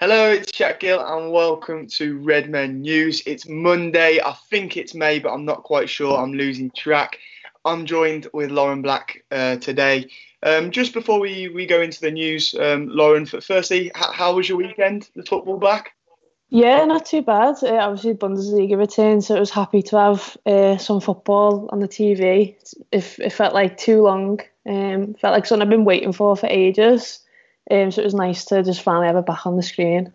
Hello, 0.00 0.30
it's 0.30 0.52
Jack 0.52 0.78
Gill, 0.78 1.04
and 1.04 1.32
welcome 1.32 1.88
to 1.88 2.18
Redmen 2.18 2.82
News. 2.82 3.20
It's 3.26 3.48
Monday, 3.48 4.20
I 4.24 4.32
think 4.48 4.76
it's 4.76 4.94
May, 4.94 5.18
but 5.18 5.32
I'm 5.32 5.44
not 5.44 5.64
quite 5.64 5.90
sure. 5.90 6.16
I'm 6.16 6.34
losing 6.34 6.70
track. 6.70 7.18
I'm 7.64 7.84
joined 7.84 8.28
with 8.32 8.52
Lauren 8.52 8.80
Black 8.80 9.24
uh, 9.32 9.56
today. 9.56 10.08
Um, 10.44 10.70
just 10.70 10.94
before 10.94 11.18
we, 11.18 11.48
we 11.48 11.66
go 11.66 11.82
into 11.82 12.00
the 12.00 12.12
news, 12.12 12.54
um, 12.60 12.86
Lauren, 12.86 13.26
firstly, 13.26 13.90
how, 13.96 14.36
was 14.36 14.48
your 14.48 14.58
weekend? 14.58 15.10
The 15.16 15.24
football 15.24 15.58
back? 15.58 15.94
Yeah, 16.48 16.84
not 16.84 17.04
too 17.04 17.22
bad. 17.22 17.56
Uh, 17.60 17.78
obviously, 17.78 18.14
Bundesliga 18.14 18.78
returned, 18.78 19.24
so 19.24 19.34
I 19.34 19.40
was 19.40 19.50
happy 19.50 19.82
to 19.82 19.96
have 19.98 20.36
uh, 20.46 20.76
some 20.76 21.00
football 21.00 21.68
on 21.72 21.80
the 21.80 21.88
TV. 21.88 22.54
It, 22.92 23.18
it 23.18 23.30
felt 23.30 23.52
like 23.52 23.76
too 23.76 24.02
long. 24.02 24.38
Um, 24.64 25.14
felt 25.14 25.34
like 25.34 25.44
something 25.44 25.66
I've 25.66 25.70
been 25.70 25.84
waiting 25.84 26.12
for 26.12 26.36
for 26.36 26.46
ages. 26.46 27.18
Um, 27.70 27.90
so 27.90 28.00
it 28.00 28.04
was 28.04 28.14
nice 28.14 28.44
to 28.46 28.62
just 28.62 28.82
finally 28.82 29.06
have 29.06 29.16
it 29.16 29.26
back 29.26 29.46
on 29.46 29.56
the 29.56 29.62
screen. 29.62 30.12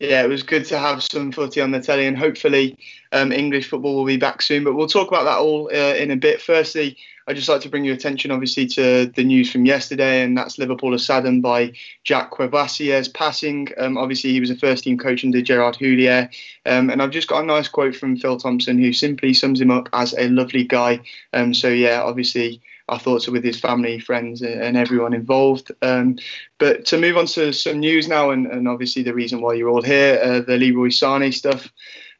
Yeah, 0.00 0.22
it 0.22 0.28
was 0.28 0.44
good 0.44 0.64
to 0.66 0.78
have 0.78 1.02
some 1.02 1.32
footy 1.32 1.60
on 1.60 1.72
the 1.72 1.80
telly, 1.80 2.06
and 2.06 2.16
hopefully 2.16 2.78
um, 3.10 3.32
English 3.32 3.68
football 3.68 3.96
will 3.96 4.04
be 4.04 4.16
back 4.16 4.42
soon. 4.42 4.62
But 4.62 4.74
we'll 4.74 4.86
talk 4.86 5.08
about 5.08 5.24
that 5.24 5.38
all 5.38 5.68
uh, 5.72 5.94
in 5.94 6.12
a 6.12 6.16
bit. 6.16 6.40
Firstly, 6.40 6.96
I'd 7.26 7.34
just 7.34 7.48
like 7.48 7.62
to 7.62 7.68
bring 7.68 7.84
your 7.84 7.96
attention, 7.96 8.30
obviously, 8.30 8.66
to 8.68 9.06
the 9.06 9.24
news 9.24 9.50
from 9.50 9.66
yesterday, 9.66 10.22
and 10.22 10.38
that's 10.38 10.56
Liverpool 10.56 10.94
are 10.94 10.98
saddened 10.98 11.42
by 11.42 11.72
Jacques 12.04 12.30
Crevoisier's 12.30 13.08
passing. 13.08 13.68
Um, 13.76 13.98
obviously, 13.98 14.30
he 14.30 14.40
was 14.40 14.50
a 14.50 14.56
first-team 14.56 14.98
coach 14.98 15.24
under 15.24 15.42
Gerard 15.42 15.76
Houllier, 15.76 16.30
um, 16.64 16.90
and 16.90 17.02
I've 17.02 17.10
just 17.10 17.28
got 17.28 17.42
a 17.42 17.46
nice 17.46 17.66
quote 17.66 17.96
from 17.96 18.16
Phil 18.16 18.38
Thompson, 18.38 18.78
who 18.78 18.92
simply 18.92 19.34
sums 19.34 19.60
him 19.60 19.72
up 19.72 19.88
as 19.92 20.14
a 20.16 20.28
lovely 20.28 20.62
guy. 20.62 21.00
Um, 21.32 21.52
so 21.52 21.68
yeah, 21.68 22.02
obviously 22.02 22.62
our 22.88 22.98
thoughts 22.98 23.28
are 23.28 23.32
with 23.32 23.44
his 23.44 23.60
family, 23.60 23.98
friends, 23.98 24.42
and 24.42 24.76
everyone 24.76 25.14
involved. 25.14 25.70
Um, 25.82 26.18
but 26.58 26.84
to 26.86 26.98
move 26.98 27.16
on 27.16 27.26
to 27.26 27.52
some 27.52 27.80
news 27.80 28.08
now, 28.08 28.30
and, 28.30 28.46
and 28.46 28.68
obviously 28.68 29.02
the 29.02 29.14
reason 29.14 29.40
why 29.40 29.54
you're 29.54 29.68
all 29.68 29.82
here, 29.82 30.20
uh, 30.22 30.40
the 30.40 30.56
Leroy 30.56 30.88
Sané 30.88 31.32
stuff. 31.32 31.70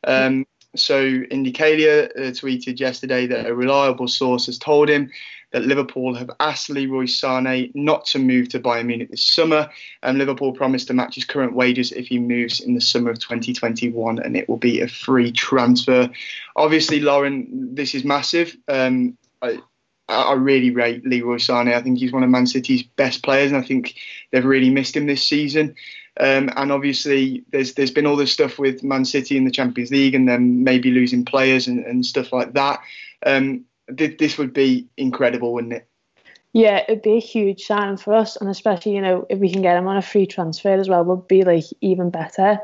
Um, 0.05 0.47
so 0.77 1.03
Indykaila 1.03 2.11
uh, 2.11 2.21
tweeted 2.33 2.79
yesterday 2.79 3.27
that 3.27 3.47
a 3.47 3.55
reliable 3.55 4.09
source 4.09 4.47
has 4.47 4.59
told 4.59 4.89
him 4.89 5.11
that 5.53 5.65
Liverpool 5.65 6.15
have 6.15 6.31
asked 6.41 6.69
Leroy 6.69 7.05
Sané 7.05 7.75
not 7.75 8.05
to 8.07 8.19
move 8.19 8.51
to 8.51 8.61
Bayern 8.61 8.87
Munich 8.87 9.11
this 9.11 9.23
summer, 9.23 9.71
and 10.03 10.19
Liverpool 10.19 10.53
promised 10.53 10.89
to 10.89 10.95
match 10.95 11.15
his 11.15 11.25
current 11.25 11.55
wages 11.55 11.91
if 11.93 12.07
he 12.07 12.19
moves 12.19 12.61
in 12.61 12.75
the 12.75 12.81
summer 12.81 13.11
of 13.11 13.19
2021, 13.19 14.19
and 14.19 14.37
it 14.37 14.49
will 14.49 14.59
be 14.59 14.81
a 14.81 14.89
free 14.89 15.33
transfer. 15.33 16.11
Obviously, 16.57 17.01
Lauren, 17.01 17.75
this 17.75 17.95
is 17.95 18.05
massive. 18.05 18.55
Um, 18.69 19.17
I, 19.41 19.61
I 20.09 20.33
really 20.35 20.71
rate 20.71 21.05
Leroy 21.07 21.37
Sané. 21.37 21.75
I 21.75 21.83
think 21.83 21.99
he's 21.99 22.13
one 22.13 22.23
of 22.23 22.31
Man 22.31 22.47
City's 22.47 22.83
best 22.83 23.23
players, 23.23 23.53
and 23.53 23.63
I 23.63 23.67
think 23.67 23.95
they've 24.31 24.45
really 24.45 24.71
missed 24.71 24.97
him 24.97 25.07
this 25.07 25.23
season. 25.23 25.75
Um, 26.19 26.51
and 26.57 26.73
obviously, 26.73 27.45
there's 27.51 27.75
there's 27.75 27.91
been 27.91 28.07
all 28.07 28.17
this 28.17 28.33
stuff 28.33 28.59
with 28.59 28.83
Man 28.83 29.05
City 29.05 29.37
in 29.37 29.45
the 29.45 29.51
Champions 29.51 29.91
League, 29.91 30.15
and 30.15 30.29
then 30.29 30.65
maybe 30.65 30.91
losing 30.91 31.25
players 31.25 31.67
and, 31.67 31.85
and 31.85 32.05
stuff 32.05 32.33
like 32.33 32.55
that. 32.55 32.81
Um, 33.25 33.65
th- 33.97 34.19
this 34.19 34.39
would 34.39 34.53
be 34.53 34.89
incredible, 34.97 35.53
wouldn't 35.53 35.75
it? 35.75 35.87
Yeah, 36.55 36.83
it'd 36.89 37.03
be 37.03 37.17
a 37.17 37.21
huge 37.21 37.65
sign 37.65 37.99
for 37.99 38.15
us, 38.15 38.37
and 38.37 38.49
especially 38.49 38.95
you 38.95 39.03
know 39.03 39.27
if 39.29 39.39
we 39.39 39.53
can 39.53 39.63
get 39.63 39.77
him 39.77 39.87
on 39.87 39.99
a 39.99 40.03
free 40.03 40.27
transfer 40.27 40.73
as 40.73 40.89
well, 40.89 41.05
would 41.05 41.29
be 41.29 41.45
like 41.45 41.65
even 41.83 42.11
better. 42.11 42.59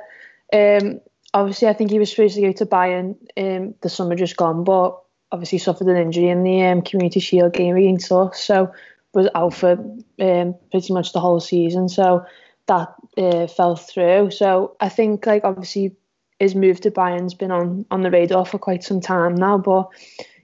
Um, 0.52 1.00
obviously, 1.34 1.68
I 1.68 1.74
think 1.74 1.90
he 1.90 1.98
was 1.98 2.10
supposed 2.10 2.36
to 2.36 2.40
go 2.40 2.52
to 2.52 2.66
Bayern 2.66 3.16
um, 3.36 3.74
the 3.82 3.90
summer 3.90 4.16
just 4.16 4.36
gone, 4.36 4.64
but 4.64 5.03
obviously 5.34 5.58
suffered 5.58 5.88
an 5.88 5.96
injury 5.96 6.28
in 6.28 6.44
the 6.44 6.62
um, 6.62 6.80
Community 6.80 7.18
Shield 7.18 7.52
game 7.52 7.76
against 7.76 8.12
us, 8.12 8.40
so 8.40 8.72
was 9.12 9.28
out 9.34 9.52
for 9.52 9.72
um, 9.72 10.54
pretty 10.70 10.92
much 10.92 11.12
the 11.12 11.20
whole 11.20 11.40
season. 11.40 11.88
So 11.88 12.24
that 12.68 12.94
uh, 13.18 13.48
fell 13.48 13.74
through. 13.74 14.30
So 14.30 14.76
I 14.78 14.88
think 14.88 15.26
like 15.26 15.42
obviously 15.42 15.96
his 16.38 16.54
move 16.54 16.80
to 16.82 16.90
Bayern's 16.92 17.34
been 17.34 17.50
on 17.50 17.84
on 17.90 18.02
the 18.02 18.12
radar 18.12 18.46
for 18.46 18.58
quite 18.58 18.84
some 18.84 19.00
time 19.00 19.34
now, 19.34 19.58
but 19.58 19.88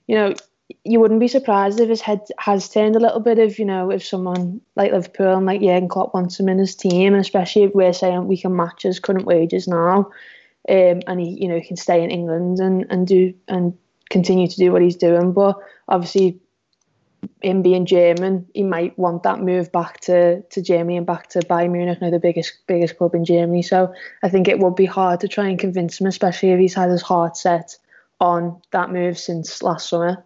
you 0.09 0.17
know 0.17 0.35
you 0.85 0.99
wouldn't 0.99 1.21
be 1.21 1.29
surprised 1.29 1.81
if 1.81 1.89
his 1.89 2.01
head 2.01 2.21
has 2.39 2.69
turned 2.69 2.97
a 2.97 3.01
little 3.01 3.21
bit 3.21 3.39
if 3.39 3.59
you 3.59 3.65
know 3.65 3.91
if 3.91 4.05
someone 4.05 4.61
like 4.75 4.93
Liverpool 4.93 5.37
and 5.37 5.47
like 5.47 5.61
Jurgen 5.61 5.89
Klopp 5.89 6.15
wants 6.15 6.39
him 6.39 6.49
in 6.49 6.59
his 6.59 6.75
team, 6.75 7.15
and 7.15 7.21
especially 7.21 7.63
if 7.63 7.75
we're 7.75 7.93
saying 7.93 8.27
we 8.27 8.41
can 8.41 8.57
match 8.57 8.83
his 8.83 8.99
current 8.99 9.25
wages 9.25 9.69
now, 9.69 10.11
um, 10.69 11.01
and 11.07 11.21
he 11.21 11.39
you 11.41 11.49
know 11.49 11.61
he 11.61 11.67
can 11.67 11.77
stay 11.77 12.03
in 12.03 12.11
England 12.11 12.59
and 12.59 12.87
and 12.91 13.07
do 13.07 13.35
and 13.47 13.79
continue 14.11 14.49
to 14.49 14.57
do 14.57 14.73
what 14.73 14.83
he's 14.83 14.97
doing. 14.97 15.33
But 15.33 15.57
obviously, 15.89 16.41
him 17.41 17.63
being 17.63 17.87
German, 17.87 18.47
he 18.55 18.63
might 18.63 18.99
want 18.99 19.23
that 19.23 19.41
move 19.41 19.73
back 19.73 20.01
to, 20.01 20.43
to 20.43 20.63
Germany 20.63 20.97
and 20.97 21.07
back 21.07 21.29
to 21.31 21.41
Bayern 21.41 21.73
Munich, 21.73 22.01
now 22.01 22.11
the 22.11 22.19
biggest 22.19 22.67
biggest 22.67 22.99
club 22.99 23.15
in 23.15 23.25
Germany. 23.25 23.63
So 23.63 23.95
I 24.23 24.29
think 24.29 24.49
it 24.49 24.59
would 24.59 24.75
be 24.75 24.87
hard 24.87 25.21
to 25.21 25.29
try 25.29 25.49
and 25.49 25.59
convince 25.59 26.01
him, 26.01 26.07
especially 26.07 26.51
if 26.51 26.61
he's 26.61 26.75
had 26.75 26.91
his 26.91 27.03
heart 27.03 27.37
set 27.37 27.77
on 28.21 28.61
that 28.73 28.91
move 28.91 29.19
since 29.19 29.63
last 29.63 29.89
summer. 29.89 30.25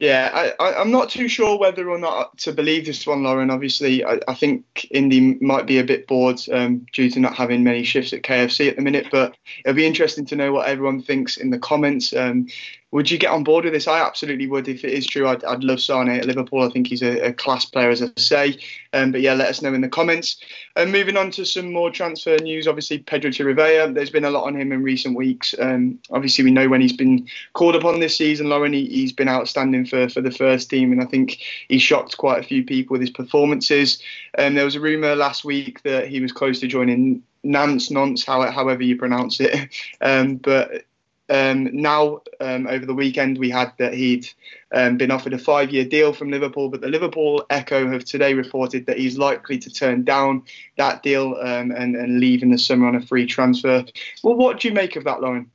Yeah, 0.00 0.52
I, 0.58 0.80
am 0.80 0.90
not 0.90 1.10
too 1.10 1.28
sure 1.28 1.58
whether 1.58 1.90
or 1.90 1.98
not 1.98 2.38
to 2.38 2.52
believe 2.52 2.86
this 2.86 3.06
one, 3.06 3.22
Lauren. 3.22 3.50
Obviously, 3.50 4.02
I, 4.02 4.18
I 4.26 4.32
think 4.32 4.86
Indy 4.90 5.34
might 5.42 5.66
be 5.66 5.78
a 5.78 5.84
bit 5.84 6.06
bored 6.06 6.40
um, 6.50 6.86
due 6.90 7.10
to 7.10 7.20
not 7.20 7.34
having 7.34 7.62
many 7.62 7.84
shifts 7.84 8.14
at 8.14 8.22
KFC 8.22 8.70
at 8.70 8.76
the 8.76 8.82
minute, 8.82 9.08
but 9.12 9.36
it'll 9.62 9.76
be 9.76 9.84
interesting 9.84 10.24
to 10.26 10.36
know 10.36 10.52
what 10.52 10.68
everyone 10.68 11.02
thinks 11.02 11.36
in 11.36 11.50
the 11.50 11.58
comments. 11.58 12.16
Um, 12.16 12.46
would 12.92 13.10
you 13.10 13.18
get 13.18 13.30
on 13.30 13.44
board 13.44 13.64
with 13.64 13.72
this? 13.72 13.86
I 13.86 14.04
absolutely 14.04 14.48
would. 14.48 14.66
If 14.66 14.84
it 14.84 14.92
is 14.92 15.06
true, 15.06 15.28
I'd, 15.28 15.44
I'd 15.44 15.62
love 15.62 15.80
Sane 15.80 16.08
at 16.08 16.24
Liverpool. 16.24 16.62
I 16.62 16.70
think 16.70 16.88
he's 16.88 17.02
a, 17.02 17.26
a 17.26 17.32
class 17.32 17.64
player, 17.64 17.88
as 17.88 18.02
I 18.02 18.10
say. 18.16 18.58
Um, 18.92 19.12
but 19.12 19.20
yeah, 19.20 19.34
let 19.34 19.48
us 19.48 19.62
know 19.62 19.72
in 19.72 19.80
the 19.80 19.88
comments. 19.88 20.40
And 20.74 20.86
um, 20.86 20.92
moving 20.92 21.16
on 21.16 21.30
to 21.32 21.44
some 21.44 21.72
more 21.72 21.90
transfer 21.92 22.36
news, 22.38 22.66
obviously 22.66 22.98
Pedro 22.98 23.30
Chirivella. 23.30 23.94
There's 23.94 24.10
been 24.10 24.24
a 24.24 24.30
lot 24.30 24.44
on 24.44 24.56
him 24.56 24.72
in 24.72 24.82
recent 24.82 25.16
weeks. 25.16 25.54
Um, 25.60 26.00
obviously, 26.10 26.42
we 26.42 26.50
know 26.50 26.68
when 26.68 26.80
he's 26.80 26.92
been 26.92 27.28
called 27.52 27.76
upon 27.76 28.00
this 28.00 28.16
season, 28.16 28.48
Lauren, 28.48 28.72
he, 28.72 29.02
has 29.02 29.12
been 29.12 29.28
outstanding 29.28 29.86
for, 29.86 30.08
for 30.08 30.20
the 30.20 30.32
first 30.32 30.68
team, 30.68 30.90
and 30.90 31.00
I 31.00 31.06
think 31.06 31.38
he 31.68 31.78
shocked 31.78 32.16
quite 32.16 32.40
a 32.40 32.46
few 32.46 32.64
people 32.64 32.94
with 32.94 33.02
his 33.02 33.10
performances. 33.10 34.02
And 34.34 34.48
um, 34.48 34.54
there 34.56 34.64
was 34.64 34.74
a 34.74 34.80
rumour 34.80 35.14
last 35.14 35.44
week 35.44 35.82
that 35.84 36.08
he 36.08 36.20
was 36.20 36.32
close 36.32 36.58
to 36.60 36.66
joining 36.66 37.22
Nantes, 37.44 37.90
Nantes, 37.90 38.24
however 38.24 38.82
you 38.82 38.96
pronounce 38.96 39.40
it. 39.40 39.68
Um, 40.02 40.36
but 40.36 40.86
um, 41.30 41.68
now, 41.72 42.22
um, 42.40 42.66
over 42.66 42.84
the 42.84 42.94
weekend, 42.94 43.38
we 43.38 43.50
had 43.50 43.72
that 43.78 43.94
he'd 43.94 44.28
um, 44.72 44.96
been 44.96 45.12
offered 45.12 45.32
a 45.32 45.38
five 45.38 45.70
year 45.70 45.84
deal 45.84 46.12
from 46.12 46.30
Liverpool, 46.30 46.68
but 46.68 46.80
the 46.80 46.88
Liverpool 46.88 47.46
Echo 47.50 47.88
have 47.90 48.04
today 48.04 48.34
reported 48.34 48.86
that 48.86 48.98
he's 48.98 49.16
likely 49.16 49.56
to 49.58 49.70
turn 49.70 50.02
down 50.02 50.42
that 50.76 51.04
deal 51.04 51.36
um, 51.40 51.70
and, 51.70 51.94
and, 51.94 52.18
leave 52.18 52.42
in 52.42 52.50
the 52.50 52.58
summer 52.58 52.88
on 52.88 52.96
a 52.96 53.00
free 53.00 53.26
transfer. 53.26 53.84
Well, 54.24 54.34
what 54.34 54.58
do 54.58 54.68
you 54.68 54.74
make 54.74 54.96
of 54.96 55.04
that, 55.04 55.20
Lauren? 55.20 55.48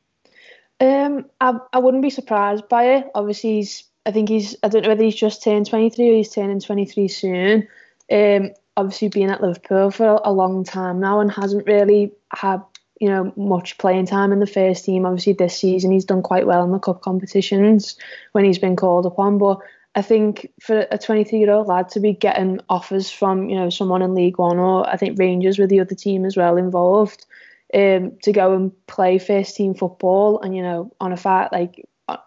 Um, 0.80 1.26
I, 1.42 1.60
I 1.74 1.80
wouldn't 1.80 2.04
be 2.04 2.10
surprised 2.10 2.70
by 2.70 2.96
it. 2.96 3.08
Obviously, 3.14 3.58
he's, 3.58 3.84
I 4.06 4.12
think 4.12 4.30
he's, 4.30 4.56
I 4.64 4.70
don't 4.70 4.84
know 4.84 4.90
whether 4.90 5.04
he's 5.04 5.16
just 5.16 5.44
turned 5.44 5.68
23 5.68 6.10
or 6.10 6.14
he's 6.14 6.30
turning 6.30 6.62
23 6.62 7.08
soon. 7.10 7.68
Um, 8.10 8.52
obviously, 8.78 9.10
being 9.10 9.30
at 9.30 9.42
Liverpool 9.42 9.92
for 9.92 10.22
a 10.24 10.32
long 10.32 10.64
time 10.64 11.02
now 11.02 11.20
and 11.20 11.30
hasn't 11.30 11.68
really 11.68 12.14
had 12.30 12.62
you 13.00 13.10
know, 13.10 13.34
much 13.36 13.78
playing 13.78 14.06
time 14.06 14.32
in 14.32 14.40
the 14.40 14.48
first 14.48 14.86
team. 14.86 15.06
Obviously, 15.06 15.34
this 15.34 15.58
season 15.58 15.92
he's 15.92 16.06
done 16.06 16.22
quite 16.22 16.48
well 16.48 16.64
in 16.64 16.72
the 16.72 16.80
cup 16.80 17.02
competitions 17.02 17.98
when 18.32 18.46
he's 18.46 18.60
been 18.60 18.76
called 18.76 19.06
upon. 19.06 19.38
But 19.38 19.60
I 19.96 20.02
think 20.02 20.52
for 20.62 20.86
a 20.92 20.98
23 20.98 21.40
year 21.40 21.52
old 21.52 21.68
lad 21.68 21.90
to 21.90 22.00
be 22.00 22.14
getting 22.14 22.60
offers 22.70 23.10
from, 23.10 23.50
you 23.50 23.56
know, 23.56 23.70
someone 23.70 24.02
in 24.02 24.14
League 24.16 24.38
One 24.38 24.58
or 24.58 24.88
I 24.88 24.98
think 24.98 25.20
Rangers 25.20 25.60
with 25.60 25.70
the 25.70 25.80
other 25.80 25.96
team 25.96 26.26
as 26.26 26.38
well 26.38 26.58
involved, 26.58 27.26
um, 27.74 28.18
to 28.24 28.32
go 28.32 28.54
and 28.54 28.88
play 28.88 29.18
first 29.18 29.56
team 29.56 29.74
football, 29.74 30.40
and 30.42 30.56
you 30.56 30.62
know, 30.62 30.92
on 31.02 31.12
a 31.12 31.18
fat 31.18 31.52
like 31.52 31.86
uh, 32.08 32.18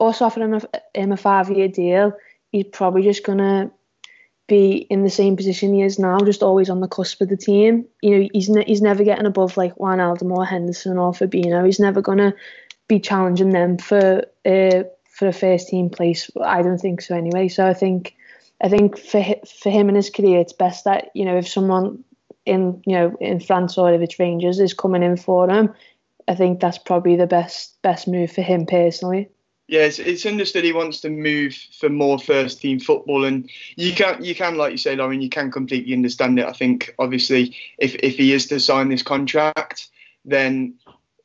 us 0.00 0.20
offering 0.20 0.52
him 0.52 0.60
a, 0.74 0.98
him 0.98 1.12
a 1.12 1.16
five 1.16 1.50
year 1.50 1.68
deal, 1.68 2.12
he's 2.50 2.66
probably 2.72 3.02
just 3.02 3.24
gonna 3.24 3.70
be 4.48 4.86
in 4.90 5.04
the 5.04 5.10
same 5.10 5.36
position 5.36 5.74
he 5.74 5.82
is 5.82 5.98
now, 5.98 6.18
just 6.20 6.42
always 6.42 6.68
on 6.68 6.80
the 6.80 6.88
cusp 6.88 7.20
of 7.20 7.28
the 7.28 7.36
team. 7.36 7.86
You 8.02 8.10
know, 8.18 8.28
he's 8.32 8.48
ne- 8.48 8.64
he's 8.64 8.82
never 8.82 9.04
getting 9.04 9.26
above 9.26 9.56
like 9.56 9.74
Wijnaldum 9.76 10.30
or 10.30 10.44
Henderson 10.44 10.98
or 10.98 11.12
Fabinho. 11.12 11.64
He's 11.64 11.80
never 11.80 12.02
gonna 12.02 12.34
be 12.88 13.00
challenging 13.00 13.50
them 13.50 13.78
for 13.78 14.24
uh, 14.44 14.82
for 15.08 15.28
a 15.28 15.32
first 15.32 15.68
team 15.68 15.90
place. 15.90 16.30
I 16.42 16.62
don't 16.62 16.78
think 16.78 17.02
so 17.02 17.16
anyway. 17.16 17.48
So 17.48 17.66
I 17.66 17.74
think 17.74 18.14
I 18.60 18.68
think 18.68 18.98
for 18.98 19.24
for 19.60 19.70
him 19.70 19.88
and 19.88 19.96
his 19.96 20.10
career, 20.10 20.40
it's 20.40 20.52
best 20.52 20.84
that 20.84 21.10
you 21.14 21.24
know 21.24 21.36
if 21.36 21.48
someone 21.48 22.04
in 22.44 22.82
you 22.86 22.96
know 22.96 23.16
in 23.20 23.40
France 23.40 23.78
or 23.78 23.92
if 23.92 24.00
it's 24.00 24.18
Rangers 24.18 24.58
is 24.58 24.74
coming 24.74 25.02
in 25.02 25.16
for 25.16 25.48
him, 25.48 25.72
I 26.28 26.34
think 26.34 26.60
that's 26.60 26.78
probably 26.78 27.16
the 27.16 27.26
best 27.26 27.80
best 27.82 28.08
move 28.08 28.32
for 28.32 28.42
him 28.42 28.66
personally. 28.66 29.28
Yeah, 29.72 29.84
it's, 29.84 29.98
it's 29.98 30.26
understood 30.26 30.64
he 30.64 30.74
wants 30.74 31.00
to 31.00 31.08
move 31.08 31.54
for 31.80 31.88
more 31.88 32.18
first 32.18 32.60
team 32.60 32.78
football, 32.78 33.24
and 33.24 33.48
you 33.74 33.94
can 33.94 34.22
you 34.22 34.34
can 34.34 34.58
like 34.58 34.72
you 34.72 34.76
say, 34.76 34.94
Lauren, 34.94 35.22
you 35.22 35.30
can 35.30 35.50
completely 35.50 35.94
understand 35.94 36.38
it. 36.38 36.44
I 36.44 36.52
think 36.52 36.94
obviously 36.98 37.56
if 37.78 37.94
if 37.94 38.18
he 38.18 38.34
is 38.34 38.48
to 38.48 38.60
sign 38.60 38.90
this 38.90 39.02
contract, 39.02 39.88
then 40.26 40.74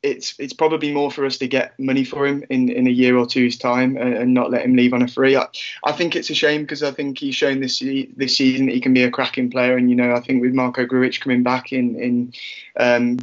it's 0.02 0.34
it's 0.38 0.54
probably 0.54 0.94
more 0.94 1.10
for 1.10 1.26
us 1.26 1.36
to 1.38 1.46
get 1.46 1.78
money 1.78 2.04
for 2.04 2.26
him 2.26 2.42
in, 2.48 2.70
in 2.70 2.86
a 2.86 2.90
year 2.90 3.18
or 3.18 3.26
two's 3.26 3.58
time 3.58 3.98
and, 3.98 4.14
and 4.14 4.32
not 4.32 4.50
let 4.50 4.64
him 4.64 4.76
leave 4.76 4.94
on 4.94 5.02
a 5.02 5.08
free. 5.08 5.36
I, 5.36 5.46
I 5.84 5.92
think 5.92 6.16
it's 6.16 6.30
a 6.30 6.34
shame 6.34 6.62
because 6.62 6.82
I 6.82 6.90
think 6.90 7.18
he's 7.18 7.34
shown 7.34 7.60
this 7.60 7.80
this 7.80 8.34
season 8.34 8.64
that 8.64 8.74
he 8.74 8.80
can 8.80 8.94
be 8.94 9.02
a 9.02 9.10
cracking 9.10 9.50
player, 9.50 9.76
and 9.76 9.90
you 9.90 9.96
know 9.96 10.14
I 10.14 10.20
think 10.20 10.40
with 10.40 10.54
Marko 10.54 10.86
Grujic 10.86 11.20
coming 11.20 11.42
back 11.42 11.70
in 11.74 12.00
in 12.00 12.32
um, 12.80 13.18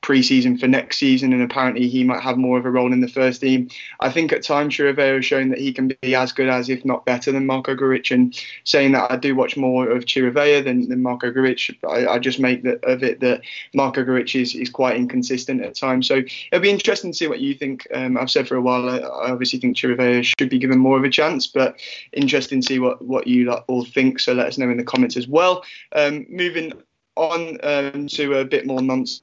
pre-season 0.00 0.58
for 0.58 0.66
next 0.66 0.98
season, 0.98 1.32
and 1.32 1.42
apparently 1.42 1.88
he 1.88 2.04
might 2.04 2.22
have 2.22 2.36
more 2.36 2.58
of 2.58 2.66
a 2.66 2.70
role 2.70 2.92
in 2.92 3.00
the 3.00 3.08
first 3.08 3.40
team. 3.40 3.68
I 4.00 4.10
think 4.10 4.32
at 4.32 4.42
times 4.42 4.74
Chirivella 4.74 5.16
has 5.16 5.24
shown 5.24 5.48
that 5.50 5.58
he 5.58 5.72
can 5.72 5.88
be 6.02 6.14
as 6.14 6.32
good 6.32 6.48
as, 6.48 6.68
if 6.68 6.84
not 6.84 7.06
better, 7.06 7.30
than 7.30 7.46
Marko 7.46 7.74
Grujic. 7.74 8.10
And 8.10 8.38
saying 8.64 8.92
that 8.92 9.10
I 9.10 9.16
do 9.16 9.34
watch 9.34 9.56
more 9.56 9.88
of 9.88 10.04
Chirivella 10.04 10.64
than, 10.64 10.88
than 10.88 11.02
Marko 11.02 11.30
Grujic, 11.30 11.78
I, 11.88 12.14
I 12.14 12.18
just 12.18 12.40
make 12.40 12.64
of 12.64 13.02
it 13.02 13.20
that 13.20 13.42
Marko 13.74 14.04
Grujic 14.04 14.40
is, 14.40 14.54
is 14.54 14.70
quite 14.70 14.96
inconsistent 14.96 15.62
at 15.62 15.74
times. 15.74 16.08
So 16.08 16.22
it'll 16.50 16.62
be 16.62 16.70
interesting 16.70 17.12
to 17.12 17.16
see 17.16 17.28
what 17.28 17.40
you 17.40 17.54
think. 17.54 17.86
Um, 17.94 18.18
I've 18.18 18.30
said 18.30 18.48
for 18.48 18.56
a 18.56 18.62
while, 18.62 18.88
I, 18.88 18.98
I 18.98 19.30
obviously 19.30 19.60
think 19.60 19.76
Chirivella 19.76 20.24
should 20.24 20.50
be 20.50 20.58
given 20.58 20.78
more 20.78 20.98
of 20.98 21.04
a 21.04 21.10
chance, 21.10 21.46
but 21.46 21.80
interesting 22.12 22.60
to 22.60 22.66
see 22.66 22.78
what, 22.78 23.02
what 23.02 23.26
you 23.26 23.50
all 23.52 23.84
think. 23.84 24.18
So 24.18 24.32
let 24.32 24.46
us 24.46 24.58
know 24.58 24.70
in 24.70 24.76
the 24.76 24.84
comments 24.84 25.16
as 25.16 25.28
well. 25.28 25.64
Um, 25.92 26.26
moving 26.28 26.72
on 27.14 27.58
um, 27.62 28.06
to 28.08 28.38
a 28.38 28.44
bit 28.44 28.66
more 28.66 28.80
nonsense 28.80 29.22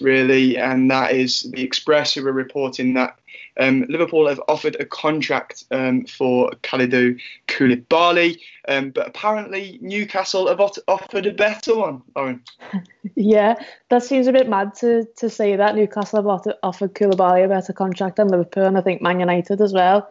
really, 0.00 0.56
and 0.56 0.90
that 0.90 1.12
is 1.12 1.42
the 1.42 1.62
Express 1.62 2.14
who 2.14 2.26
are 2.26 2.32
reporting 2.32 2.94
that 2.94 3.18
um, 3.58 3.84
Liverpool 3.88 4.28
have 4.28 4.40
offered 4.48 4.76
a 4.80 4.84
contract 4.84 5.64
um, 5.70 6.04
for 6.06 6.50
Kalidou 6.62 7.20
Koulibaly, 7.48 8.38
um, 8.68 8.90
but 8.90 9.08
apparently 9.08 9.78
Newcastle 9.82 10.48
have 10.48 10.60
offered 10.60 11.26
a 11.26 11.32
better 11.32 11.76
one. 11.76 12.02
Lauren. 12.16 12.42
yeah, 13.16 13.54
that 13.90 14.02
seems 14.02 14.26
a 14.26 14.32
bit 14.32 14.48
mad 14.48 14.74
to, 14.76 15.04
to 15.16 15.28
say 15.28 15.56
that 15.56 15.74
Newcastle 15.74 16.22
have 16.22 16.54
offered 16.62 16.94
Koulibaly 16.94 17.44
a 17.44 17.48
better 17.48 17.72
contract 17.72 18.16
than 18.16 18.28
Liverpool, 18.28 18.64
and 18.64 18.78
I 18.78 18.80
think 18.80 19.02
Man 19.02 19.20
United 19.20 19.60
as 19.60 19.72
well. 19.72 20.08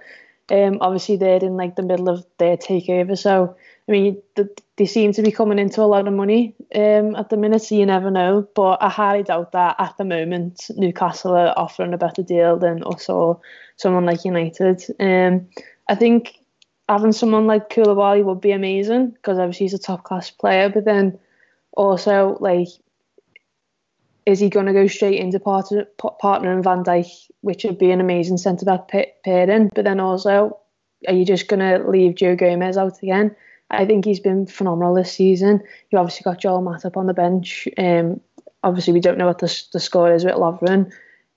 Um, 0.51 0.77
obviously, 0.81 1.17
they're 1.17 1.43
in 1.43 1.57
like 1.57 1.75
the 1.75 1.83
middle 1.83 2.09
of 2.09 2.25
their 2.37 2.57
takeover, 2.57 3.17
so 3.17 3.55
I 3.87 3.91
mean, 3.91 4.21
they 4.75 4.85
seem 4.85 5.13
to 5.13 5.23
be 5.23 5.31
coming 5.31 5.57
into 5.57 5.81
a 5.81 5.89
lot 5.89 6.07
of 6.07 6.13
money 6.13 6.53
um, 6.75 7.15
at 7.15 7.29
the 7.29 7.37
minute, 7.37 7.63
so 7.63 7.73
you 7.73 7.87
never 7.87 8.11
know. 8.11 8.47
But 8.53 8.83
I 8.83 8.89
highly 8.89 9.23
doubt 9.23 9.53
that 9.53 9.77
at 9.79 9.97
the 9.97 10.05
moment 10.05 10.69
Newcastle 10.77 11.35
are 11.35 11.57
offering 11.57 11.93
a 11.93 11.97
better 11.97 12.21
deal 12.21 12.57
than 12.57 12.83
us 12.83 13.09
or 13.09 13.41
someone 13.77 14.05
like 14.05 14.25
United. 14.25 14.83
Um, 14.99 15.47
I 15.87 15.95
think 15.95 16.35
having 16.87 17.13
someone 17.13 17.47
like 17.47 17.69
Koulibaly 17.69 18.23
would 18.23 18.41
be 18.41 18.51
amazing 18.51 19.09
because 19.09 19.39
obviously 19.39 19.65
he's 19.65 19.73
a 19.73 19.79
top 19.79 20.03
class 20.03 20.29
player, 20.29 20.69
but 20.69 20.85
then 20.85 21.17
also 21.73 22.37
like, 22.39 22.67
is 24.25 24.39
he 24.39 24.49
going 24.49 24.65
to 24.65 24.73
go 24.73 24.87
straight 24.87 25.19
into 25.19 25.39
partner 25.39 25.85
partner 26.19 26.51
in 26.51 26.63
Van 26.63 26.83
Dijk, 26.83 27.07
which 27.41 27.63
would 27.63 27.77
be 27.77 27.91
an 27.91 28.01
amazing 28.01 28.37
centre 28.37 28.65
back 28.65 28.89
pairing? 29.23 29.69
But 29.73 29.85
then 29.85 29.99
also, 29.99 30.59
are 31.07 31.13
you 31.13 31.25
just 31.25 31.47
going 31.47 31.59
to 31.59 31.89
leave 31.89 32.15
Joe 32.15 32.35
Gomez 32.35 32.77
out 32.77 33.01
again? 33.01 33.35
I 33.71 33.85
think 33.85 34.05
he's 34.05 34.19
been 34.19 34.47
phenomenal 34.47 34.95
this 34.95 35.11
season. 35.11 35.61
You 35.91 35.99
obviously 35.99 36.23
got 36.23 36.39
Joel 36.39 36.61
Matip 36.61 36.97
on 36.97 37.05
the 37.05 37.13
bench. 37.13 37.67
Um, 37.77 38.19
obviously, 38.63 38.93
we 38.93 38.99
don't 38.99 39.17
know 39.17 39.27
what 39.27 39.39
the, 39.39 39.63
the 39.73 39.79
score 39.79 40.13
is 40.13 40.25
with 40.25 40.33
Lovren, 40.33 40.91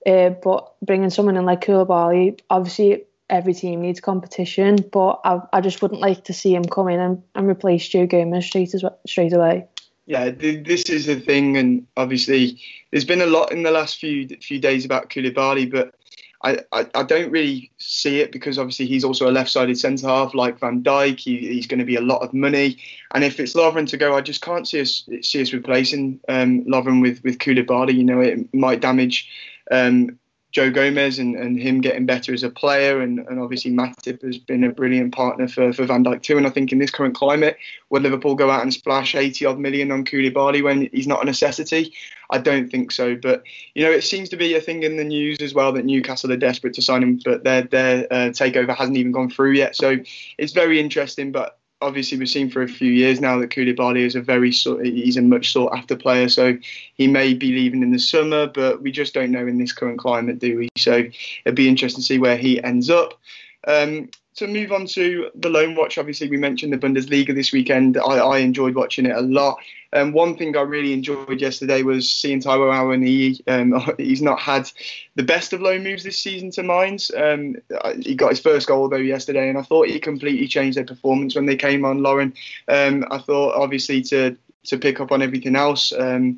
uh, 0.07 0.29
but 0.29 0.73
bringing 0.81 1.09
someone 1.09 1.37
in 1.37 1.45
like 1.45 1.61
Koulibaly, 1.61 2.39
obviously 2.49 3.03
every 3.29 3.53
team 3.53 3.81
needs 3.81 3.99
competition, 3.99 4.77
but 4.91 5.21
I, 5.23 5.39
I 5.53 5.61
just 5.61 5.81
wouldn't 5.81 6.01
like 6.01 6.25
to 6.25 6.33
see 6.33 6.53
him 6.53 6.65
come 6.65 6.89
in 6.89 6.99
and, 6.99 7.23
and 7.35 7.47
replace 7.47 7.87
Joe 7.87 8.05
Gomez 8.05 8.45
straight 8.45 8.73
as, 8.73 8.83
straight 9.07 9.33
away. 9.33 9.67
Yeah, 10.05 10.31
this 10.31 10.83
is 10.89 11.05
the 11.05 11.19
thing, 11.19 11.55
and 11.55 11.87
obviously 11.95 12.59
there's 12.91 13.05
been 13.05 13.21
a 13.21 13.25
lot 13.25 13.53
in 13.53 13.63
the 13.63 13.71
last 13.71 13.99
few 13.99 14.27
few 14.41 14.59
days 14.59 14.83
about 14.83 15.09
Koulibaly, 15.09 15.71
but 15.71 15.95
I, 16.43 16.59
I, 16.73 16.85
I, 16.93 17.03
don't 17.03 17.31
really 17.31 17.71
see 17.77 18.19
it 18.19 18.33
because 18.33 18.59
obviously 18.59 18.85
he's 18.85 19.05
also 19.05 19.29
a 19.29 19.31
left-sided 19.31 19.77
centre 19.77 20.07
half 20.07 20.33
like 20.33 20.59
Van 20.59 20.83
Dijk. 20.83 21.17
He, 21.19 21.37
he's 21.53 21.67
going 21.67 21.79
to 21.79 21.85
be 21.85 21.95
a 21.95 22.01
lot 22.01 22.21
of 22.21 22.33
money, 22.33 22.77
and 23.13 23.23
if 23.23 23.39
it's 23.39 23.53
Lovren 23.53 23.87
to 23.87 23.97
go, 23.97 24.13
I 24.13 24.19
just 24.19 24.41
can't 24.41 24.67
see 24.67 24.81
us 24.81 25.07
see 25.21 25.41
us 25.41 25.53
replacing 25.53 26.19
um, 26.27 26.65
Lovren 26.65 27.01
with 27.01 27.23
with 27.23 27.37
Koulibaly. 27.37 27.95
You 27.95 28.03
know, 28.03 28.19
it 28.19 28.53
might 28.53 28.81
damage 28.81 29.29
um, 29.71 30.19
Joe 30.53 30.69
Gomez 30.69 31.17
and, 31.17 31.35
and 31.35 31.59
him 31.59 31.81
getting 31.81 32.05
better 32.05 32.31
as 32.31 32.43
a 32.43 32.49
player, 32.49 33.01
and, 33.01 33.19
and 33.19 33.39
obviously 33.39 33.71
Matip 33.71 34.21
has 34.21 34.37
been 34.37 34.63
a 34.63 34.71
brilliant 34.71 35.11
partner 35.13 35.47
for, 35.47 35.73
for 35.73 35.83
Van 35.85 36.05
Dijk 36.05 36.21
too. 36.21 36.37
And 36.37 36.45
I 36.45 36.51
think 36.51 36.71
in 36.71 36.77
this 36.77 36.91
current 36.91 37.15
climate, 37.15 37.57
would 37.89 38.03
Liverpool 38.03 38.35
go 38.35 38.51
out 38.51 38.61
and 38.61 38.71
splash 38.71 39.15
80 39.15 39.45
odd 39.45 39.59
million 39.59 39.91
on 39.91 40.05
Koulibaly 40.05 40.63
when 40.63 40.89
he's 40.93 41.07
not 41.07 41.23
a 41.23 41.25
necessity? 41.25 41.91
I 42.29 42.37
don't 42.37 42.69
think 42.69 42.91
so. 42.91 43.15
But 43.15 43.43
you 43.73 43.83
know, 43.83 43.91
it 43.91 44.03
seems 44.03 44.29
to 44.29 44.37
be 44.37 44.53
a 44.53 44.61
thing 44.61 44.83
in 44.83 44.97
the 44.97 45.03
news 45.03 45.39
as 45.39 45.55
well 45.55 45.71
that 45.73 45.85
Newcastle 45.85 46.31
are 46.31 46.37
desperate 46.37 46.75
to 46.75 46.83
sign 46.83 47.01
him, 47.01 47.19
but 47.25 47.43
their 47.43 47.63
their 47.63 48.05
uh, 48.13 48.29
takeover 48.29 48.75
hasn't 48.75 48.97
even 48.97 49.11
gone 49.11 49.31
through 49.31 49.53
yet. 49.53 49.75
So 49.75 49.97
it's 50.37 50.53
very 50.53 50.79
interesting, 50.79 51.31
but 51.31 51.57
obviously 51.83 52.17
we've 52.17 52.29
seen 52.29 52.49
for 52.49 52.61
a 52.61 52.67
few 52.67 52.91
years 52.91 53.21
now 53.21 53.37
that 53.39 53.49
Koulibaly 53.49 53.99
is 53.99 54.15
a 54.15 54.21
very 54.21 54.51
he's 54.51 55.17
a 55.17 55.21
much 55.21 55.51
sought 55.51 55.75
after 55.75 55.95
player. 55.95 56.29
So 56.29 56.57
he 56.95 57.07
may 57.07 57.33
be 57.33 57.51
leaving 57.51 57.83
in 57.83 57.91
the 57.91 57.99
summer, 57.99 58.47
but 58.47 58.81
we 58.81 58.91
just 58.91 59.13
don't 59.13 59.31
know 59.31 59.45
in 59.45 59.57
this 59.57 59.73
current 59.73 59.99
climate, 59.99 60.39
do 60.39 60.57
we? 60.57 60.69
So 60.77 61.03
it'd 61.45 61.55
be 61.55 61.67
interesting 61.67 62.01
to 62.01 62.05
see 62.05 62.19
where 62.19 62.37
he 62.37 62.63
ends 62.63 62.89
up. 62.89 63.19
Um, 63.67 64.09
to 64.35 64.47
move 64.47 64.71
on 64.71 64.87
to 64.87 65.29
the 65.35 65.49
loan 65.49 65.75
watch, 65.75 65.97
obviously 65.97 66.29
we 66.29 66.37
mentioned 66.37 66.73
the 66.73 66.77
Bundesliga 66.77 67.35
this 67.35 67.51
weekend. 67.51 67.97
I, 67.97 68.17
I 68.17 68.37
enjoyed 68.39 68.75
watching 68.75 69.05
it 69.05 69.15
a 69.15 69.21
lot. 69.21 69.59
Um, 69.93 70.11
one 70.11 70.35
thing 70.35 70.57
I 70.57 70.61
really 70.61 70.93
enjoyed 70.93 71.39
yesterday 71.39 71.83
was 71.83 72.09
seeing 72.09 72.41
Taiwo 72.41 72.73
Awoniyi. 72.73 73.41
Um, 73.47 73.95
he's 73.97 74.21
not 74.21 74.39
had 74.39 74.69
the 75.15 75.23
best 75.23 75.53
of 75.53 75.61
loan 75.61 75.83
moves 75.83 76.03
this 76.03 76.17
season 76.17 76.51
to 76.51 76.63
Mainz. 76.63 77.11
Um, 77.15 77.57
he 78.01 78.15
got 78.15 78.31
his 78.31 78.39
first 78.39 78.67
goal 78.67 78.89
though 78.89 78.97
yesterday, 78.97 79.49
and 79.49 79.57
I 79.57 79.61
thought 79.61 79.87
he 79.87 79.99
completely 79.99 80.47
changed 80.47 80.77
their 80.77 80.85
performance 80.85 81.35
when 81.35 81.45
they 81.45 81.55
came 81.55 81.85
on. 81.85 82.01
Lauren, 82.03 82.33
um, 82.67 83.05
I 83.11 83.19
thought 83.19 83.55
obviously 83.55 84.01
to 84.03 84.35
to 84.65 84.77
pick 84.77 84.99
up 84.99 85.11
on 85.11 85.21
everything 85.21 85.55
else. 85.55 85.91
Um, 85.91 86.37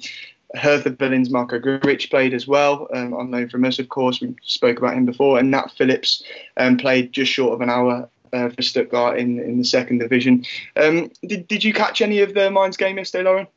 Hertha 0.56 0.90
Berlin's 0.90 1.30
Marko 1.30 1.60
Grujic 1.60 2.10
played 2.10 2.34
as 2.34 2.48
well, 2.48 2.88
um, 2.94 3.14
on 3.14 3.32
loan 3.32 3.50
from 3.50 3.66
us, 3.66 3.80
of 3.80 3.90
course. 3.90 4.22
We 4.22 4.36
spoke 4.44 4.78
about 4.78 4.94
him 4.96 5.06
before. 5.06 5.38
And 5.38 5.52
Nat 5.52 5.72
Phillips 5.78 6.24
um, 6.58 6.78
played 6.78 7.12
just 7.12 7.32
short 7.32 7.54
of 7.54 7.62
an 7.62 7.70
hour 7.70 8.10
uh, 8.36 8.50
for 8.50 8.62
Stuttgart 8.62 9.18
in, 9.18 9.40
in 9.40 9.58
the 9.58 9.64
second 9.64 10.00
division. 10.00 10.46
Um, 10.76 11.12
did, 11.26 11.48
did 11.48 11.64
you 11.64 11.74
catch 11.74 12.02
any 12.02 12.22
of 12.22 12.34
the 12.34 12.52
Mainz 12.52 12.78
game 12.78 12.98
yesterday, 12.98 13.24
Lauren? 13.24 13.48